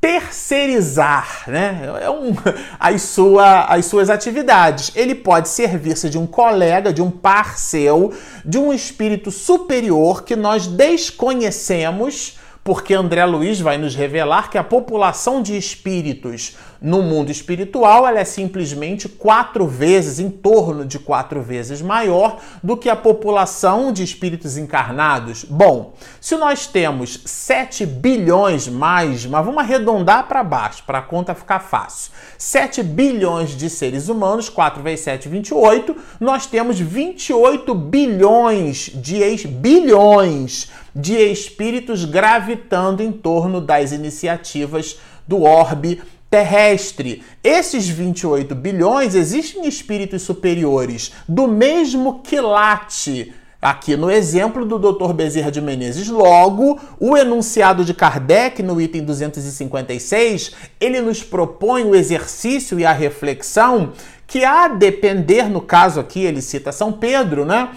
terceirizar 0.00 1.44
né? 1.46 1.82
é 2.00 2.10
um, 2.10 2.34
as, 2.80 3.02
sua, 3.02 3.64
as 3.64 3.84
suas 3.86 4.08
atividades. 4.08 4.90
Ele 4.94 5.14
pode 5.14 5.48
servir-se 5.48 6.08
de 6.08 6.16
um 6.16 6.26
colega, 6.26 6.92
de 6.92 7.02
um 7.02 7.10
parceiro, 7.10 8.12
de 8.44 8.58
um 8.58 8.72
espírito 8.72 9.30
superior 9.30 10.24
que 10.24 10.34
nós 10.34 10.66
desconhecemos 10.66 12.38
porque 12.62 12.92
André 12.92 13.24
Luiz 13.24 13.58
vai 13.58 13.78
nos 13.78 13.94
revelar 13.94 14.50
que 14.50 14.58
a 14.58 14.64
população 14.64 15.42
de 15.42 15.56
espíritos 15.56 16.56
no 16.80 17.02
mundo 17.02 17.30
espiritual 17.30 18.06
ela 18.06 18.20
é 18.20 18.24
simplesmente 18.24 19.08
quatro 19.08 19.66
vezes, 19.66 20.18
em 20.18 20.30
torno 20.30 20.84
de 20.84 20.98
quatro 20.98 21.42
vezes 21.42 21.82
maior 21.82 22.40
do 22.62 22.76
que 22.76 22.88
a 22.88 22.96
população 22.96 23.92
de 23.92 24.02
espíritos 24.02 24.56
encarnados. 24.56 25.44
Bom, 25.44 25.94
se 26.20 26.36
nós 26.36 26.66
temos 26.66 27.20
7 27.24 27.84
bilhões 27.84 28.68
mais, 28.68 29.26
mas 29.26 29.44
vamos 29.44 29.62
arredondar 29.62 30.26
para 30.26 30.42
baixo 30.42 30.82
para 30.86 30.98
a 30.98 31.02
conta 31.02 31.34
ficar 31.34 31.60
fácil. 31.60 32.12
7 32.38 32.82
bilhões 32.82 33.50
de 33.50 33.68
seres 33.68 34.08
humanos, 34.08 34.48
4 34.48 34.82
vezes 34.82 35.04
7, 35.04 35.28
28, 35.28 35.96
nós 36.18 36.46
temos 36.46 36.78
28 36.78 37.74
bilhões 37.74 38.90
de 38.94 39.20
bilhões 39.46 40.70
de 40.94 41.14
espíritos 41.14 42.04
gravitando 42.04 43.02
em 43.02 43.12
torno 43.12 43.60
das 43.60 43.92
iniciativas 43.92 44.98
do 45.26 45.42
orbe 45.42 46.02
terrestre. 46.30 47.22
Esses 47.42 47.88
28 47.88 48.54
bilhões 48.54 49.14
existem 49.14 49.66
espíritos 49.66 50.22
superiores 50.22 51.12
do 51.28 51.48
mesmo 51.48 52.20
quilate. 52.20 53.34
Aqui 53.60 53.94
no 53.94 54.10
exemplo 54.10 54.64
do 54.64 54.78
Dr. 54.78 55.12
Bezerra 55.12 55.50
de 55.50 55.60
Menezes, 55.60 56.08
logo, 56.08 56.80
o 56.98 57.14
enunciado 57.14 57.84
de 57.84 57.92
Kardec 57.92 58.62
no 58.62 58.80
item 58.80 59.04
256, 59.04 60.52
ele 60.80 61.02
nos 61.02 61.22
propõe 61.22 61.84
o 61.84 61.94
exercício 61.94 62.80
e 62.80 62.86
a 62.86 62.92
reflexão 62.92 63.92
que 64.26 64.44
a 64.44 64.68
depender, 64.68 65.50
no 65.50 65.60
caso 65.60 66.00
aqui 66.00 66.20
ele 66.20 66.40
cita 66.40 66.72
São 66.72 66.92
Pedro, 66.92 67.44
né? 67.44 67.68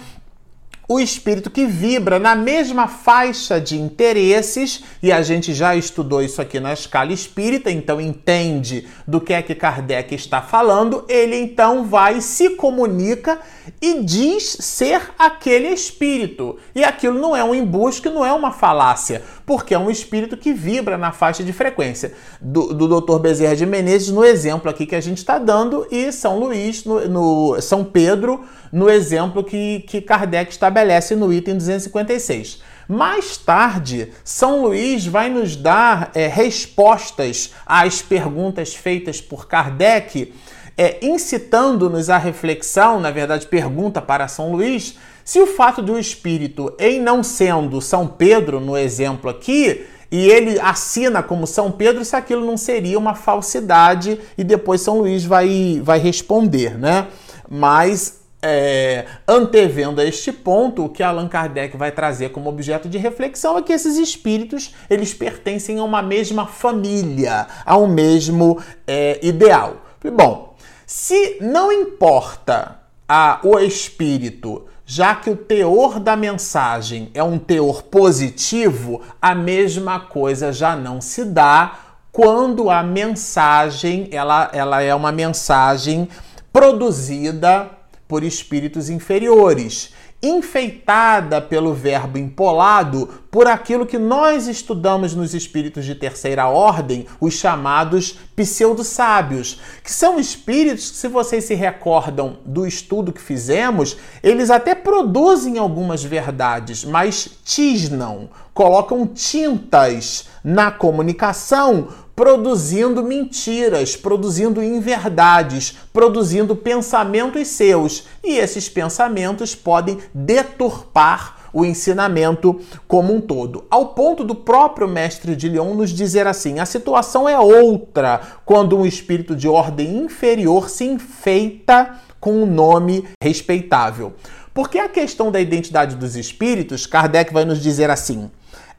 O 0.88 1.00
espírito 1.00 1.50
que 1.50 1.66
vibra 1.66 2.18
na 2.18 2.34
mesma 2.34 2.86
faixa 2.86 3.60
de 3.60 3.78
interesses, 3.78 4.84
e 5.02 5.10
a 5.10 5.22
gente 5.22 5.54
já 5.54 5.74
estudou 5.74 6.22
isso 6.22 6.42
aqui 6.42 6.60
na 6.60 6.72
escala 6.72 7.12
espírita, 7.12 7.70
então 7.70 8.00
entende 8.00 8.86
do 9.06 9.20
que 9.20 9.32
é 9.32 9.42
que 9.42 9.54
Kardec 9.54 10.14
está 10.14 10.42
falando, 10.42 11.04
ele 11.08 11.36
então 11.36 11.84
vai, 11.84 12.20
se 12.20 12.50
comunica 12.50 13.38
e 13.80 14.02
diz 14.02 14.56
ser 14.60 15.00
aquele 15.18 15.68
espírito. 15.68 16.58
E 16.74 16.84
aquilo 16.84 17.18
não 17.18 17.34
é 17.34 17.42
um 17.42 17.54
embuste, 17.54 18.10
não 18.10 18.24
é 18.24 18.32
uma 18.32 18.52
falácia, 18.52 19.22
porque 19.46 19.74
é 19.74 19.78
um 19.78 19.90
espírito 19.90 20.36
que 20.36 20.52
vibra 20.52 20.96
na 20.96 21.12
faixa 21.12 21.44
de 21.44 21.52
frequência. 21.52 22.12
Do, 22.40 22.72
do 22.72 23.00
Dr. 23.00 23.18
Bezerra 23.18 23.56
de 23.56 23.66
Menezes, 23.66 24.10
no 24.10 24.24
exemplo 24.24 24.70
aqui 24.70 24.86
que 24.86 24.94
a 24.94 25.00
gente 25.00 25.18
está 25.18 25.38
dando, 25.38 25.86
e 25.90 26.10
São 26.12 26.38
Luís, 26.38 26.84
no, 26.84 27.06
no 27.08 27.60
São 27.60 27.84
Pedro, 27.84 28.44
no 28.72 28.88
exemplo 28.88 29.44
que, 29.44 29.80
que 29.80 30.00
Kardec 30.00 30.50
estabelece 30.50 31.14
no 31.14 31.32
item 31.32 31.56
256. 31.56 32.62
Mais 32.88 33.36
tarde, 33.36 34.12
São 34.22 34.62
Luís 34.62 35.06
vai 35.06 35.30
nos 35.30 35.56
dar 35.56 36.10
é, 36.14 36.26
respostas 36.26 37.52
às 37.64 38.02
perguntas 38.02 38.74
feitas 38.74 39.20
por 39.20 39.46
Kardec, 39.46 40.32
é, 40.76 40.98
incitando-nos 41.02 42.10
à 42.10 42.18
reflexão, 42.18 43.00
na 43.00 43.10
verdade, 43.10 43.46
pergunta 43.46 44.02
para 44.02 44.28
São 44.28 44.52
Luís, 44.52 44.98
se 45.24 45.40
o 45.40 45.46
fato 45.46 45.80
do 45.80 45.98
espírito, 45.98 46.74
em 46.78 47.00
não 47.00 47.22
sendo 47.22 47.80
São 47.80 48.06
Pedro, 48.06 48.60
no 48.60 48.76
exemplo 48.76 49.30
aqui, 49.30 49.86
e 50.10 50.28
ele 50.28 50.60
assina 50.60 51.22
como 51.22 51.46
São 51.46 51.72
Pedro, 51.72 52.04
se 52.04 52.14
aquilo 52.14 52.44
não 52.44 52.56
seria 52.56 52.98
uma 52.98 53.14
falsidade, 53.14 54.20
e 54.36 54.44
depois 54.44 54.80
São 54.80 54.98
Luís 54.98 55.24
vai, 55.24 55.80
vai 55.82 55.98
responder, 55.98 56.78
né? 56.78 57.08
Mas 57.48 58.22
é, 58.42 59.06
antevendo 59.26 60.02
a 60.02 60.04
este 60.04 60.30
ponto, 60.30 60.84
o 60.84 60.88
que 60.90 61.02
Allan 61.02 61.28
Kardec 61.28 61.76
vai 61.78 61.90
trazer 61.90 62.28
como 62.28 62.50
objeto 62.50 62.90
de 62.90 62.98
reflexão 62.98 63.56
é 63.56 63.62
que 63.62 63.72
esses 63.72 63.96
espíritos 63.96 64.74
eles 64.90 65.14
pertencem 65.14 65.78
a 65.78 65.82
uma 65.82 66.02
mesma 66.02 66.46
família, 66.46 67.46
a 67.64 67.78
um 67.78 67.86
mesmo 67.86 68.62
é, 68.86 69.18
ideal. 69.22 69.76
Bom, 70.12 70.54
se 70.86 71.38
não 71.40 71.72
importa 71.72 72.83
a, 73.08 73.40
o 73.42 73.58
espírito, 73.58 74.66
já 74.86 75.14
que 75.14 75.30
o 75.30 75.36
teor 75.36 75.98
da 75.98 76.16
mensagem 76.16 77.10
é 77.14 77.22
um 77.22 77.38
teor 77.38 77.82
positivo, 77.84 79.00
a 79.20 79.34
mesma 79.34 80.00
coisa 80.00 80.52
já 80.52 80.76
não 80.76 81.00
se 81.00 81.24
dá 81.24 81.78
quando 82.12 82.70
a 82.70 82.82
mensagem 82.82 84.08
ela, 84.12 84.50
ela 84.52 84.82
é 84.82 84.94
uma 84.94 85.10
mensagem 85.10 86.08
produzida 86.52 87.70
por 88.06 88.22
espíritos 88.22 88.88
inferiores, 88.88 89.92
enfeitada 90.24 91.40
pelo 91.40 91.74
verbo 91.74 92.16
empolado 92.16 93.08
por 93.30 93.46
aquilo 93.46 93.84
que 93.84 93.98
nós 93.98 94.46
estudamos 94.46 95.14
nos 95.14 95.34
espíritos 95.34 95.84
de 95.84 95.94
terceira 95.94 96.48
ordem, 96.48 97.06
os 97.20 97.34
chamados 97.34 98.18
pseudo-sábios, 98.34 99.60
que 99.82 99.92
são 99.92 100.18
espíritos 100.18 100.90
que, 100.90 100.96
se 100.96 101.08
vocês 101.08 101.44
se 101.44 101.54
recordam 101.54 102.38
do 102.44 102.66
estudo 102.66 103.12
que 103.12 103.20
fizemos, 103.20 103.96
eles 104.22 104.50
até 104.50 104.74
produzem 104.74 105.58
algumas 105.58 106.02
verdades, 106.02 106.84
mas 106.84 107.28
tisnam, 107.44 108.30
colocam 108.54 109.06
tintas 109.06 110.28
na 110.42 110.70
comunicação 110.70 111.88
produzindo 112.14 113.02
mentiras, 113.02 113.96
produzindo 113.96 114.62
inverdades, 114.62 115.76
produzindo 115.92 116.54
pensamentos 116.54 117.48
seus. 117.48 118.04
E 118.22 118.36
esses 118.36 118.68
pensamentos 118.68 119.54
podem 119.54 119.98
deturpar 120.12 121.44
o 121.52 121.64
ensinamento 121.64 122.60
como 122.88 123.14
um 123.14 123.20
todo. 123.20 123.64
Ao 123.70 123.88
ponto 123.88 124.24
do 124.24 124.34
próprio 124.34 124.88
mestre 124.88 125.36
de 125.36 125.48
Lyon 125.48 125.74
nos 125.74 125.90
dizer 125.90 126.26
assim: 126.26 126.58
a 126.58 126.66
situação 126.66 127.28
é 127.28 127.38
outra 127.38 128.20
quando 128.44 128.76
um 128.76 128.84
espírito 128.84 129.36
de 129.36 129.48
ordem 129.48 129.98
inferior 129.98 130.68
se 130.68 130.84
enfeita 130.84 131.94
com 132.20 132.42
um 132.42 132.46
nome 132.46 133.04
respeitável. 133.22 134.14
Porque 134.52 134.78
a 134.78 134.88
questão 134.88 135.32
da 135.32 135.40
identidade 135.40 135.96
dos 135.96 136.16
espíritos, 136.16 136.86
Kardec 136.86 137.32
vai 137.32 137.44
nos 137.44 137.60
dizer 137.60 137.90
assim: 137.90 138.30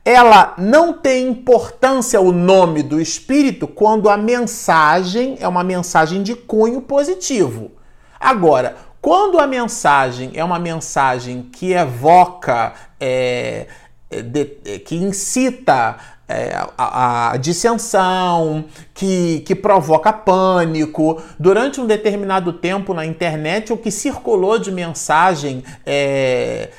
ela 0.06 0.54
não 0.60 0.94
tem 0.94 1.28
importância 1.28 2.22
o 2.22 2.32
nome 2.32 2.84
do 2.84 3.02
espírito 3.02 3.68
quando 3.68 4.08
a 4.08 4.15
mensagem 4.15 5.36
é 5.39 5.48
uma 5.48 5.63
mensagem 5.63 6.22
de 6.22 6.36
cunho 6.36 6.80
positivo. 6.80 7.72
Agora, 8.20 8.78
quando 9.02 9.39
a 9.39 9.48
mensagem 9.48 10.32
é 10.36 10.44
uma 10.44 10.60
mensagem 10.60 11.50
que 11.52 11.74
evoca, 11.74 12.74
é, 13.00 13.65
é 14.10 14.22
de, 14.22 14.58
é, 14.63 14.80
que 14.80 14.96
incita 14.96 15.98
é, 16.28 16.56
a, 16.78 17.32
a, 17.32 17.38
dissensão, 17.38 18.65
que, 18.94 19.41
que 19.41 19.54
provoca 19.54 20.12
pânico. 20.12 21.22
Durante 21.39 21.80
um 21.80 21.86
determinado 21.86 22.54
tempo 22.54 22.94
na 22.94 23.06
internet, 23.06 23.72
o 23.72 23.78
que 23.78 23.91
circulou 23.91 24.58
de 24.58 24.72
mensagem 24.72 25.63
é, 25.86 26.70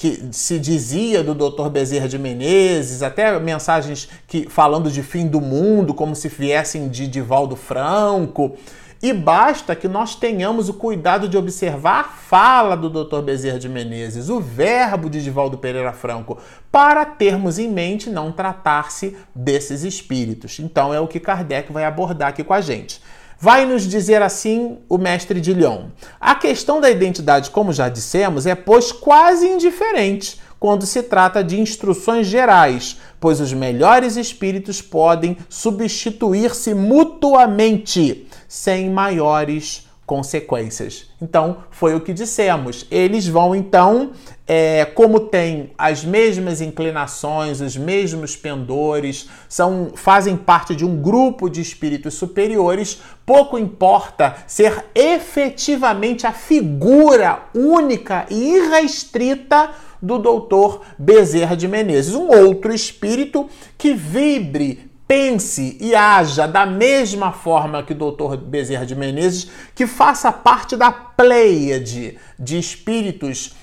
que 0.00 0.30
se 0.32 0.58
dizia 0.58 1.22
do 1.22 1.34
Dr. 1.34 1.68
Bezerra 1.68 2.08
de 2.08 2.18
Menezes, 2.18 3.02
até 3.02 3.38
mensagens 3.38 4.08
que 4.26 4.48
falando 4.48 4.90
de 4.90 5.02
fim 5.02 5.26
do 5.26 5.42
mundo, 5.42 5.92
como 5.92 6.16
se 6.16 6.26
viessem 6.26 6.88
de 6.88 7.06
Divaldo 7.06 7.54
Franco. 7.54 8.56
E 9.02 9.12
basta 9.12 9.76
que 9.76 9.86
nós 9.86 10.14
tenhamos 10.14 10.70
o 10.70 10.74
cuidado 10.74 11.28
de 11.28 11.36
observar 11.36 12.00
a 12.00 12.04
fala 12.04 12.78
do 12.78 12.88
Dr. 12.88 13.20
Bezerra 13.20 13.58
de 13.58 13.68
Menezes, 13.68 14.30
o 14.30 14.40
verbo 14.40 15.10
de 15.10 15.22
Divaldo 15.22 15.58
Pereira 15.58 15.92
Franco, 15.92 16.38
para 16.72 17.04
termos 17.04 17.58
em 17.58 17.68
mente 17.68 18.08
não 18.08 18.32
tratar-se 18.32 19.18
desses 19.34 19.82
espíritos. 19.82 20.58
Então 20.60 20.94
é 20.94 21.00
o 21.00 21.08
que 21.08 21.20
Kardec 21.20 21.70
vai 21.70 21.84
abordar 21.84 22.30
aqui 22.30 22.42
com 22.42 22.54
a 22.54 22.62
gente. 22.62 23.02
Vai 23.42 23.64
nos 23.64 23.84
dizer 23.84 24.20
assim 24.20 24.76
o 24.86 24.98
mestre 24.98 25.40
de 25.40 25.54
Lyon. 25.54 25.86
A 26.20 26.34
questão 26.34 26.78
da 26.78 26.90
identidade, 26.90 27.48
como 27.48 27.72
já 27.72 27.88
dissemos, 27.88 28.44
é 28.44 28.54
pois 28.54 28.92
quase 28.92 29.48
indiferente 29.48 30.38
quando 30.58 30.84
se 30.84 31.02
trata 31.02 31.42
de 31.42 31.58
instruções 31.58 32.26
gerais, 32.26 32.98
pois 33.18 33.40
os 33.40 33.50
melhores 33.54 34.16
espíritos 34.16 34.82
podem 34.82 35.38
substituir-se 35.48 36.74
mutuamente 36.74 38.28
sem 38.46 38.90
maiores 38.90 39.88
consequências. 40.04 41.06
Então, 41.22 41.64
foi 41.70 41.94
o 41.94 42.00
que 42.00 42.12
dissemos. 42.12 42.84
Eles 42.90 43.26
vão, 43.26 43.54
então, 43.54 44.10
é, 44.52 44.84
como 44.84 45.20
têm 45.20 45.70
as 45.78 46.04
mesmas 46.04 46.60
inclinações, 46.60 47.60
os 47.60 47.76
mesmos 47.76 48.34
pendores, 48.34 49.28
são, 49.48 49.92
fazem 49.94 50.36
parte 50.36 50.74
de 50.74 50.84
um 50.84 51.00
grupo 51.00 51.48
de 51.48 51.60
espíritos 51.60 52.14
superiores, 52.14 53.00
pouco 53.24 53.56
importa 53.56 54.34
ser 54.48 54.86
efetivamente 54.92 56.26
a 56.26 56.32
figura 56.32 57.44
única 57.54 58.26
e 58.28 58.56
irrestrita 58.56 59.70
do 60.02 60.18
doutor 60.18 60.80
Bezerra 60.98 61.56
de 61.56 61.68
Menezes, 61.68 62.16
um 62.16 62.26
outro 62.26 62.74
espírito 62.74 63.48
que 63.78 63.94
vibre 63.94 64.90
pense 65.06 65.76
e 65.80 65.94
haja 65.94 66.48
da 66.48 66.66
mesma 66.66 67.30
forma 67.30 67.84
que 67.84 67.92
o 67.92 67.96
Dr. 67.96 68.36
Bezerra 68.36 68.84
de 68.84 68.96
Menezes, 68.96 69.48
que 69.76 69.86
faça 69.86 70.32
parte 70.32 70.76
da 70.76 70.90
pleiade 70.90 72.18
de 72.36 72.58
espíritos 72.58 73.54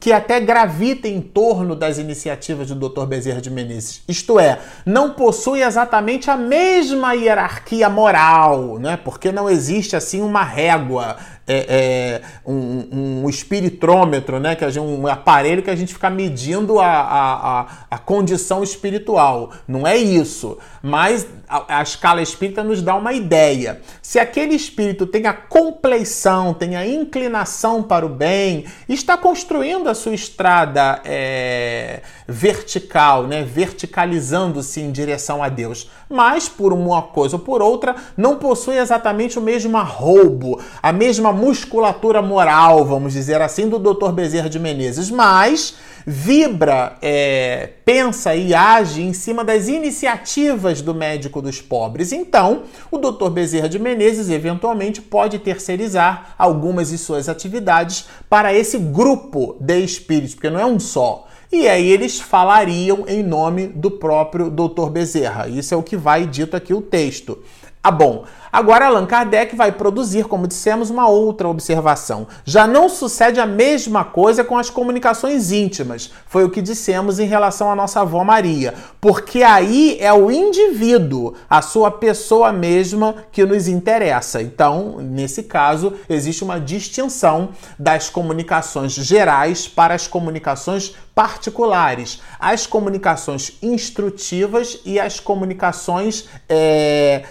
que 0.00 0.12
até 0.14 0.40
gravita 0.40 1.06
em 1.06 1.20
torno 1.20 1.76
das 1.76 1.98
iniciativas 1.98 2.68
do 2.68 2.88
Dr. 2.88 3.04
Bezerra 3.04 3.42
de 3.42 3.50
Menezes. 3.50 4.02
Isto 4.08 4.40
é, 4.40 4.58
não 4.86 5.10
possui 5.10 5.62
exatamente 5.62 6.30
a 6.30 6.38
mesma 6.38 7.12
hierarquia 7.12 7.90
moral, 7.90 8.78
né? 8.78 8.96
porque 8.96 9.30
não 9.30 9.48
existe 9.48 9.94
assim 9.94 10.22
uma 10.22 10.42
régua 10.42 11.18
é, 11.46 11.66
é, 11.68 12.22
um, 12.46 13.22
um, 13.24 13.28
espiritrômetro, 13.28 14.38
né? 14.38 14.54
Que 14.54 14.64
é 14.64 14.80
um 14.80 15.06
aparelho 15.06 15.62
que 15.62 15.70
a 15.70 15.74
gente 15.74 15.92
fica 15.92 16.08
medindo 16.08 16.78
a, 16.78 16.86
a, 16.86 17.66
a, 17.90 17.98
condição 17.98 18.62
espiritual. 18.62 19.50
Não 19.66 19.86
é 19.86 19.96
isso. 19.96 20.58
Mas 20.82 21.26
a, 21.48 21.78
a, 21.78 21.82
escala 21.82 22.22
espírita 22.22 22.62
nos 22.62 22.82
dá 22.82 22.94
uma 22.94 23.12
ideia. 23.12 23.80
Se 24.00 24.18
aquele 24.18 24.54
espírito 24.54 25.06
tem 25.06 25.26
a 25.26 25.32
compleição, 25.32 26.54
tem 26.54 26.76
a 26.76 26.86
inclinação 26.86 27.82
para 27.82 28.06
o 28.06 28.08
bem, 28.08 28.64
está 28.88 29.16
construindo 29.16 29.88
a 29.88 29.94
sua 29.94 30.14
estrada 30.14 31.00
é, 31.04 32.02
vertical, 32.30 33.26
né? 33.26 33.42
verticalizando-se 33.42 34.80
em 34.80 34.92
direção 34.92 35.42
a 35.42 35.48
Deus. 35.48 35.90
Mas, 36.08 36.48
por 36.48 36.72
uma 36.72 37.02
coisa 37.02 37.36
ou 37.36 37.42
por 37.42 37.60
outra, 37.60 37.96
não 38.16 38.36
possui 38.36 38.78
exatamente 38.78 39.38
o 39.38 39.42
mesmo 39.42 39.76
roubo, 39.82 40.60
a 40.82 40.92
mesma 40.92 41.32
musculatura 41.32 42.22
moral, 42.22 42.84
vamos 42.84 43.12
dizer 43.12 43.42
assim, 43.42 43.68
do 43.68 43.78
Dr. 43.78 44.12
Bezerra 44.12 44.48
de 44.48 44.58
Menezes, 44.58 45.10
mas 45.10 45.74
vibra, 46.06 46.96
é, 47.02 47.70
pensa 47.84 48.34
e 48.34 48.54
age 48.54 49.02
em 49.02 49.12
cima 49.12 49.44
das 49.44 49.68
iniciativas 49.68 50.80
do 50.80 50.94
médico 50.94 51.42
dos 51.42 51.60
pobres. 51.60 52.12
Então, 52.12 52.62
o 52.90 52.98
Dr. 52.98 53.28
Bezerra 53.30 53.68
de 53.68 53.78
Menezes 53.78 54.30
eventualmente 54.30 55.02
pode 55.02 55.38
terceirizar 55.38 56.34
algumas 56.38 56.90
de 56.90 56.98
suas 56.98 57.28
atividades 57.28 58.06
para 58.28 58.54
esse 58.54 58.78
grupo 58.78 59.56
de 59.60 59.80
espíritos, 59.80 60.34
porque 60.34 60.50
não 60.50 60.60
é 60.60 60.66
um 60.66 60.80
só. 60.80 61.26
E 61.52 61.66
aí 61.66 61.90
eles 61.90 62.20
falariam 62.20 63.04
em 63.08 63.24
nome 63.24 63.66
do 63.66 63.90
próprio 63.90 64.48
Dr. 64.48 64.88
Bezerra. 64.88 65.48
Isso 65.48 65.74
é 65.74 65.76
o 65.76 65.82
que 65.82 65.96
vai 65.96 66.24
dito 66.24 66.56
aqui 66.56 66.72
o 66.72 66.80
texto. 66.80 67.38
Ah, 67.82 67.90
bom. 67.90 68.24
Agora 68.52 68.86
Allan 68.86 69.06
Kardec 69.06 69.56
vai 69.56 69.72
produzir, 69.72 70.24
como 70.24 70.46
dissemos, 70.46 70.90
uma 70.90 71.08
outra 71.08 71.48
observação. 71.48 72.26
Já 72.44 72.66
não 72.66 72.88
sucede 72.88 73.40
a 73.40 73.46
mesma 73.46 74.04
coisa 74.04 74.42
com 74.42 74.58
as 74.58 74.68
comunicações 74.68 75.50
íntimas. 75.50 76.12
Foi 76.26 76.44
o 76.44 76.50
que 76.50 76.60
dissemos 76.60 77.18
em 77.18 77.26
relação 77.26 77.70
à 77.70 77.76
nossa 77.76 78.00
avó 78.00 78.22
Maria. 78.22 78.74
Porque 79.00 79.42
aí 79.42 79.96
é 80.00 80.12
o 80.12 80.30
indivíduo, 80.30 81.34
a 81.48 81.62
sua 81.62 81.90
pessoa 81.92 82.52
mesma, 82.52 83.14
que 83.32 83.46
nos 83.46 83.66
interessa. 83.66 84.42
Então, 84.42 84.96
nesse 85.00 85.44
caso, 85.44 85.94
existe 86.08 86.44
uma 86.44 86.60
distinção 86.60 87.50
das 87.78 88.10
comunicações 88.10 88.92
gerais 88.92 89.68
para 89.68 89.94
as 89.94 90.06
comunicações 90.06 90.94
particulares, 91.14 92.20
as 92.38 92.66
comunicações 92.66 93.56
instrutivas 93.62 94.80
e 94.84 94.98
as 94.98 95.20
comunicações. 95.20 96.28
É 96.48 97.22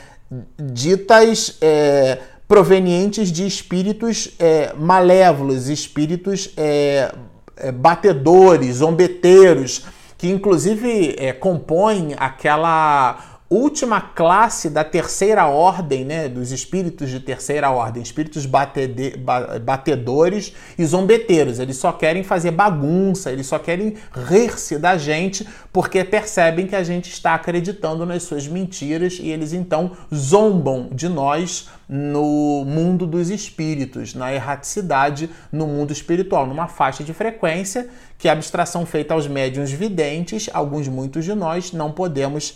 ditas 0.57 1.57
é, 1.61 2.19
provenientes 2.47 3.31
de 3.31 3.45
espíritos 3.45 4.31
é, 4.39 4.73
malévolos, 4.73 5.69
espíritos 5.69 6.51
é, 6.57 7.13
é 7.57 7.71
batedores, 7.71 8.77
zombeteiros, 8.77 9.85
que 10.17 10.27
inclusive 10.29 11.15
é, 11.17 11.31
compõem 11.31 12.15
aquela 12.17 13.28
última 13.49 13.99
classe 13.99 14.69
da 14.69 14.83
terceira 14.83 15.47
ordem, 15.47 16.05
né, 16.05 16.29
dos 16.29 16.51
espíritos 16.51 17.09
de 17.09 17.19
terceira 17.19 17.71
ordem, 17.71 18.03
espíritos 18.03 18.45
batede, 18.45 19.15
batedores 19.63 20.53
e 20.77 20.85
zombeteiros. 20.85 21.57
Eles 21.57 21.77
só 21.77 21.91
querem 21.91 22.23
fazer 22.23 22.51
bagunça, 22.51 23.31
eles 23.31 23.47
só 23.47 23.57
querem 23.57 23.95
rir-se 24.13 24.77
da 24.77 24.97
gente 24.97 25.47
porque 25.73 26.03
percebem 26.03 26.67
que 26.67 26.75
a 26.75 26.83
gente 26.83 27.09
está 27.09 27.33
acreditando 27.33 28.05
nas 28.05 28.23
suas 28.23 28.47
mentiras 28.47 29.17
e 29.19 29.29
eles 29.29 29.51
então 29.51 29.91
zombam 30.13 30.89
de 30.91 31.09
nós 31.09 31.69
no 31.87 32.63
mundo 32.67 33.07
dos 33.07 33.31
espíritos, 33.31 34.13
na 34.13 34.31
erraticidade 34.31 35.27
no 35.51 35.65
mundo 35.65 35.91
espiritual, 35.91 36.45
numa 36.45 36.67
faixa 36.67 37.03
de 37.03 37.15
frequência 37.15 37.89
que 38.19 38.27
a 38.27 38.33
abstração 38.33 38.85
feita 38.85 39.13
aos 39.13 39.27
médiuns 39.27 39.71
videntes, 39.71 40.49
alguns 40.53 40.87
muitos 40.87 41.25
de 41.25 41.33
nós 41.33 41.71
não 41.71 41.91
podemos 41.91 42.55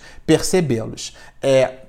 percebê-los. 0.84 1.14
É, 1.42 1.80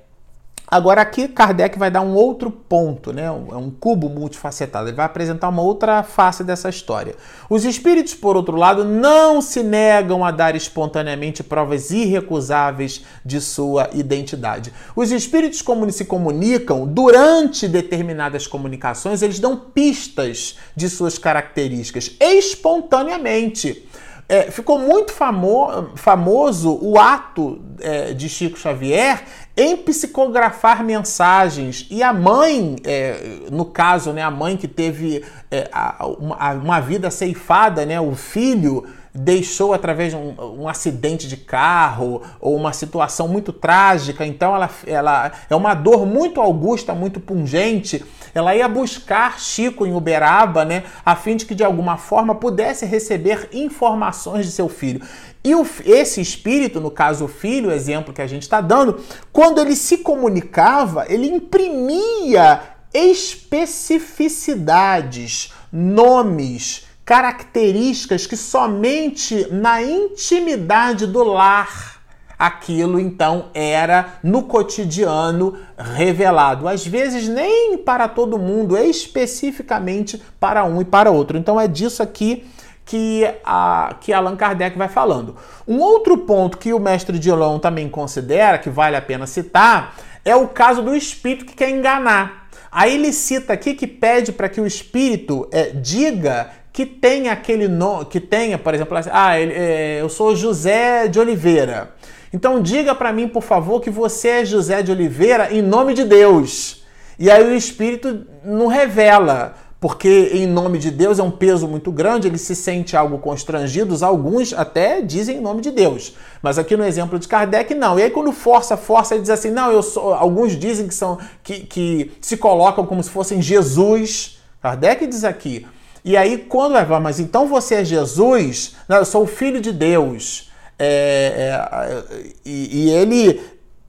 Agora 0.67 0.99
aqui 0.99 1.27
Kardec 1.27 1.77
vai 1.77 1.91
dar 1.91 2.01
um 2.01 2.15
outro 2.15 2.49
ponto, 2.49 3.13
né? 3.13 3.25
É 3.25 3.29
um 3.29 3.69
cubo 3.69 4.09
multifacetado. 4.09 4.89
Ele 4.89 4.95
vai 4.95 5.05
apresentar 5.05 5.47
uma 5.49 5.61
outra 5.61 6.01
face 6.01 6.43
dessa 6.43 6.69
história. 6.69 7.15
Os 7.47 7.63
espíritos, 7.63 8.15
por 8.15 8.35
outro 8.35 8.57
lado, 8.57 8.83
não 8.83 9.43
se 9.43 9.61
negam 9.61 10.25
a 10.25 10.31
dar 10.31 10.55
espontaneamente 10.55 11.43
provas 11.43 11.91
irrecusáveis 11.91 13.05
de 13.23 13.39
sua 13.39 13.91
identidade. 13.93 14.73
Os 14.95 15.11
espíritos 15.11 15.61
como 15.61 15.89
se 15.91 16.03
comunicam 16.03 16.87
durante 16.87 17.67
determinadas 17.67 18.47
comunicações, 18.47 19.21
eles 19.21 19.39
dão 19.39 19.55
pistas 19.55 20.57
de 20.75 20.89
suas 20.89 21.19
características 21.19 22.09
espontaneamente. 22.19 23.87
É, 24.27 24.49
ficou 24.49 24.79
muito 24.79 25.13
famo 25.13 25.91
famoso 25.95 26.79
o 26.81 26.97
ato 26.97 27.61
é, 27.79 28.11
de 28.11 28.27
Chico 28.27 28.57
Xavier 28.57 29.23
em 29.55 29.77
psicografar 29.77 30.83
mensagens. 30.83 31.85
E 31.91 32.01
a 32.01 32.11
mãe, 32.11 32.75
é, 32.83 33.41
no 33.51 33.65
caso, 33.65 34.11
né, 34.11 34.23
a 34.23 34.31
mãe 34.31 34.57
que 34.57 34.67
teve 34.67 35.23
é, 35.51 35.69
a, 35.71 36.07
uma, 36.07 36.53
uma, 36.53 36.79
vida 36.79 37.11
ceifada, 37.11 37.85
né, 37.85 38.01
o 38.01 38.15
filho 38.15 38.85
deixou 39.15 39.73
através 39.73 40.11
de 40.11 40.17
um, 40.17 40.63
um, 40.63 40.67
acidente 40.67 41.25
de 41.25 41.37
carro 41.37 42.21
ou 42.41 42.53
uma 42.53 42.73
situação 42.73 43.29
muito 43.29 43.53
trágica, 43.53 44.25
então 44.25 44.53
ela, 44.53 44.69
ela 44.85 45.31
é 45.49 45.55
uma 45.55 45.73
dor 45.73 46.05
muito 46.05 46.41
augusta, 46.41 46.93
muito 46.93 47.21
pungente. 47.21 48.03
Ela 48.33 48.53
ia 48.53 48.67
buscar 48.67 49.39
Chico 49.39 49.85
em 49.85 49.93
Uberaba, 49.93 50.65
né, 50.65 50.83
a 51.05 51.15
fim 51.15 51.37
de 51.37 51.45
que 51.45 51.55
de 51.55 51.63
alguma 51.63 51.95
forma 51.95 52.35
pudesse 52.35 52.85
receber 52.85 53.47
informações 53.53 54.45
de 54.45 54.51
seu 54.51 54.67
filho. 54.67 55.01
E 55.41 55.55
o, 55.55 55.65
esse 55.85 56.19
espírito, 56.19 56.81
no 56.81 56.91
caso 56.91 57.23
o 57.25 57.29
filho, 57.29 57.71
exemplo 57.71 58.13
que 58.13 58.21
a 58.21 58.27
gente 58.27 58.43
está 58.43 58.59
dando, 58.59 58.99
quando 59.31 59.61
ele 59.61 59.77
se 59.77 59.99
comunicava, 59.99 61.05
ele 61.07 61.27
imprimia 61.27 62.61
especificidades, 62.93 65.53
nomes, 65.71 66.85
características 67.05 68.25
que 68.25 68.35
somente 68.35 69.47
na 69.51 69.81
intimidade 69.81 71.05
do 71.05 71.23
lar 71.23 71.95
aquilo 72.37 72.99
então 72.99 73.45
era 73.53 74.17
no 74.21 74.43
cotidiano 74.43 75.57
revelado. 75.77 76.67
Às 76.67 76.85
vezes 76.85 77.29
nem 77.29 77.77
para 77.77 78.07
todo 78.07 78.37
mundo, 78.37 78.77
especificamente 78.77 80.21
para 80.39 80.65
um 80.65 80.81
e 80.81 80.85
para 80.85 81.11
outro. 81.11 81.37
Então 81.37 81.61
é 81.61 81.67
disso 81.67 82.03
aqui 82.03 82.45
que, 82.83 83.23
a, 83.43 83.95
que 84.01 84.11
Allan 84.13 84.35
Kardec 84.35 84.77
vai 84.77 84.87
falando. 84.87 85.35
Um 85.67 85.79
outro 85.79 86.17
ponto 86.19 86.57
que 86.57 86.73
o 86.73 86.79
mestre 86.79 87.17
Dilon 87.17 87.57
também 87.57 87.89
considera, 87.89 88.57
que 88.57 88.69
vale 88.69 88.95
a 88.95 89.01
pena 89.01 89.25
citar, 89.25 89.95
é 90.23 90.35
o 90.35 90.47
caso 90.47 90.81
do 90.81 90.95
espírito 90.95 91.45
que 91.45 91.55
quer 91.55 91.69
enganar. 91.69 92.49
Aí 92.71 92.95
ele 92.95 93.13
cita 93.13 93.53
aqui 93.53 93.73
que 93.73 93.87
pede 93.87 94.33
para 94.33 94.49
que 94.49 94.59
o 94.59 94.67
espírito 94.67 95.47
é, 95.51 95.69
diga 95.69 96.51
que 96.75 96.85
tenha 96.85 97.31
aquele 97.31 97.69
nome, 97.69 98.03
que 98.03 98.19
tenha, 98.19 98.57
por 98.57 98.73
exemplo, 98.73 98.97
ah, 99.09 99.39
ele, 99.39 99.53
é, 99.53 100.01
eu 100.01 100.09
sou 100.09 100.35
José 100.35 101.07
de 101.07 101.17
Oliveira. 101.17 101.91
Então 102.33 102.61
diga 102.61 102.93
para 102.93 103.13
mim, 103.13 103.29
por 103.29 103.43
favor, 103.43 103.79
que 103.79 103.89
você 103.89 104.27
é 104.27 104.45
José 104.45 104.83
de 104.83 104.91
Oliveira 104.91 105.53
em 105.53 105.61
nome 105.61 105.93
de 105.93 106.03
Deus. 106.03 106.83
E 107.17 107.31
aí 107.31 107.41
o 107.41 107.55
Espírito 107.55 108.25
não 108.43 108.67
revela, 108.67 109.55
porque 109.79 110.31
em 110.33 110.45
nome 110.45 110.77
de 110.77 110.91
Deus 110.91 111.17
é 111.17 111.23
um 111.23 111.31
peso 111.31 111.65
muito 111.65 111.93
grande, 111.93 112.27
ele 112.27 112.37
se 112.37 112.53
sente 112.53 112.97
algo 112.97 113.19
constrangido, 113.19 113.95
alguns 114.03 114.51
até 114.51 115.01
dizem 115.01 115.37
em 115.37 115.41
nome 115.41 115.61
de 115.61 115.71
Deus. 115.71 116.13
Mas 116.41 116.59
aqui 116.59 116.75
no 116.75 116.83
exemplo 116.83 117.17
de 117.17 117.25
Kardec, 117.25 117.73
não. 117.73 117.97
E 117.97 118.03
aí 118.03 118.09
quando 118.09 118.33
força, 118.33 118.75
força, 118.75 119.15
ele 119.15 119.21
diz 119.21 119.31
assim, 119.31 119.49
não, 119.49 119.71
eu 119.71 119.81
sou. 119.81 120.13
Alguns 120.13 120.59
dizem 120.59 120.89
que 120.89 120.93
são 120.93 121.17
que, 121.41 121.61
que 121.61 122.11
se 122.19 122.35
colocam 122.35 122.85
como 122.85 123.01
se 123.01 123.09
fossem 123.09 123.41
Jesus. 123.41 124.39
Kardec 124.61 125.07
diz 125.07 125.23
aqui. 125.23 125.65
E 126.05 126.15
aí, 126.15 126.37
quando 126.37 126.73
vai 126.73 126.85
falar, 126.85 127.01
mas 127.01 127.19
então 127.19 127.47
você 127.47 127.75
é 127.75 127.83
Jesus? 127.83 128.75
Não, 128.87 128.97
eu 128.97 129.05
sou 129.05 129.23
o 129.23 129.27
filho 129.27 129.59
de 129.59 129.73
Deus. 129.73 130.49
É, 130.79 131.33
é, 131.35 132.23
e, 132.45 132.85
e 132.85 132.89
ele 132.91 133.41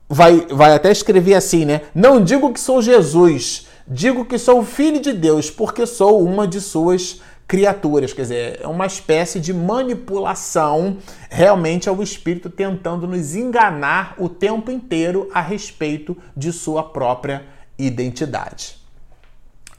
vai, 0.09 0.45
vai 0.49 0.73
até 0.73 0.91
escrever 0.91 1.35
assim, 1.35 1.63
né? 1.63 1.81
Não 1.95 2.21
digo 2.21 2.51
que 2.51 2.59
sou 2.59 2.81
Jesus 2.81 3.67
Digo 3.89 4.25
que 4.25 4.37
sou 4.37 4.65
filho 4.65 4.99
de 4.99 5.13
Deus 5.13 5.49
porque 5.49 5.85
sou 5.85 6.21
uma 6.21 6.45
de 6.45 6.59
suas 6.59 7.21
criaturas. 7.47 8.11
Quer 8.11 8.21
dizer, 8.23 8.59
é 8.61 8.67
uma 8.67 8.85
espécie 8.85 9.39
de 9.39 9.53
manipulação 9.53 10.97
realmente 11.29 11.87
ao 11.87 12.03
espírito 12.03 12.49
tentando 12.49 13.07
nos 13.07 13.33
enganar 13.33 14.13
o 14.17 14.27
tempo 14.27 14.69
inteiro 14.69 15.29
a 15.33 15.39
respeito 15.39 16.17
de 16.35 16.51
sua 16.51 16.83
própria 16.83 17.45
identidade. 17.79 18.77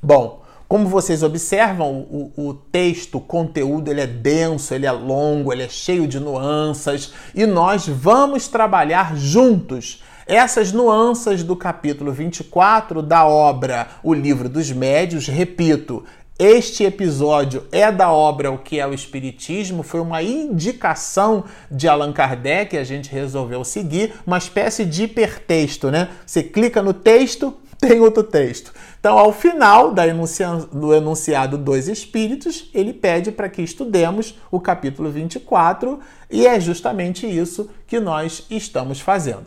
Bom, 0.03 0.42
como 0.68 0.87
vocês 0.87 1.22
observam, 1.22 2.00
o, 2.11 2.33
o, 2.37 2.52
texto, 2.52 3.16
o 3.16 3.20
conteúdo, 3.20 3.90
ele 3.90 4.02
é 4.02 4.07
denso, 4.07 4.74
ele 4.74 4.85
é 4.85 4.92
longo, 4.92 5.50
ele 5.50 5.62
é 5.62 5.68
cheio 5.68 6.07
de 6.07 6.20
nuances 6.20 7.12
e 7.35 7.46
nós 7.46 7.88
vamos 7.88 8.48
trabalhar 8.48 9.16
juntos 9.16 10.02
essas 10.26 10.70
nuances 10.70 11.42
do 11.42 11.57
capítulo 11.57 12.12
24 12.12 13.00
da 13.00 13.26
obra 13.26 13.88
O 14.02 14.12
Livro 14.12 14.46
dos 14.46 14.70
Médios, 14.70 15.26
repito, 15.26 16.04
este 16.38 16.85
episódio 16.85 17.66
é 17.72 17.90
da 17.90 18.12
obra 18.12 18.52
O 18.52 18.59
que 18.59 18.78
é 18.78 18.87
o 18.87 18.92
Espiritismo, 18.92 19.83
foi 19.83 20.00
uma 20.00 20.22
indicação 20.22 21.44
de 21.70 21.88
Allan 21.88 22.12
Kardec, 22.12 22.76
a 22.76 22.85
gente 22.85 23.11
resolveu 23.11 23.64
seguir, 23.64 24.12
uma 24.26 24.37
espécie 24.37 24.85
de 24.85 25.04
hipertexto, 25.04 25.90
né? 25.90 26.11
Você 26.26 26.42
clica 26.42 26.83
no 26.83 26.92
texto, 26.92 27.54
tem 27.81 27.98
outro 28.00 28.22
texto. 28.22 28.72
Então, 29.01 29.17
ao 29.17 29.33
final 29.33 29.95
do 30.73 30.93
enunciado 30.93 31.57
dos 31.57 31.87
Espíritos, 31.87 32.69
ele 32.75 32.93
pede 32.93 33.31
para 33.31 33.49
que 33.49 33.63
estudemos 33.63 34.37
o 34.51 34.59
capítulo 34.59 35.09
24 35.09 36.01
e 36.29 36.47
é 36.47 36.59
justamente 36.59 37.25
isso 37.25 37.71
que 37.87 38.01
nós 38.01 38.45
estamos 38.51 39.01
fazendo. 39.01 39.47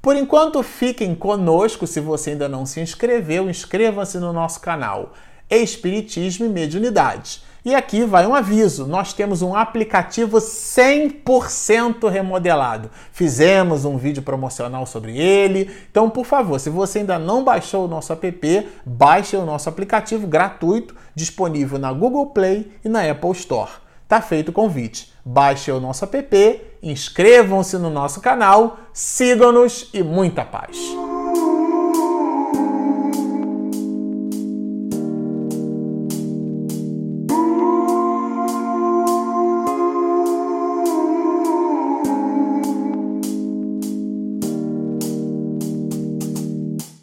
Por 0.00 0.16
enquanto, 0.16 0.62
fiquem 0.62 1.14
conosco. 1.14 1.86
Se 1.86 2.00
você 2.00 2.30
ainda 2.30 2.48
não 2.48 2.64
se 2.64 2.80
inscreveu, 2.80 3.50
inscreva-se 3.50 4.18
no 4.18 4.32
nosso 4.32 4.60
canal 4.60 5.12
Espiritismo 5.50 6.46
e 6.46 6.48
Mediunidade. 6.48 7.42
E 7.66 7.74
aqui 7.74 8.04
vai 8.04 8.24
um 8.24 8.32
aviso: 8.32 8.86
nós 8.86 9.12
temos 9.12 9.42
um 9.42 9.56
aplicativo 9.56 10.38
100% 10.38 12.08
remodelado. 12.08 12.88
Fizemos 13.10 13.84
um 13.84 13.96
vídeo 13.98 14.22
promocional 14.22 14.86
sobre 14.86 15.18
ele. 15.18 15.68
Então, 15.90 16.08
por 16.08 16.24
favor, 16.24 16.60
se 16.60 16.70
você 16.70 17.00
ainda 17.00 17.18
não 17.18 17.42
baixou 17.42 17.84
o 17.84 17.88
nosso 17.88 18.12
app, 18.12 18.68
baixe 18.86 19.36
o 19.36 19.44
nosso 19.44 19.68
aplicativo 19.68 20.28
gratuito, 20.28 20.94
disponível 21.12 21.76
na 21.76 21.92
Google 21.92 22.26
Play 22.26 22.70
e 22.84 22.88
na 22.88 23.02
Apple 23.10 23.32
Store. 23.32 23.72
Tá 24.06 24.22
feito 24.22 24.50
o 24.50 24.52
convite. 24.52 25.12
Baixe 25.24 25.72
o 25.72 25.80
nosso 25.80 26.04
app, 26.04 26.62
inscrevam-se 26.80 27.78
no 27.78 27.90
nosso 27.90 28.20
canal, 28.20 28.78
sigam-nos 28.92 29.90
e 29.92 30.04
muita 30.04 30.44
paz. 30.44 30.78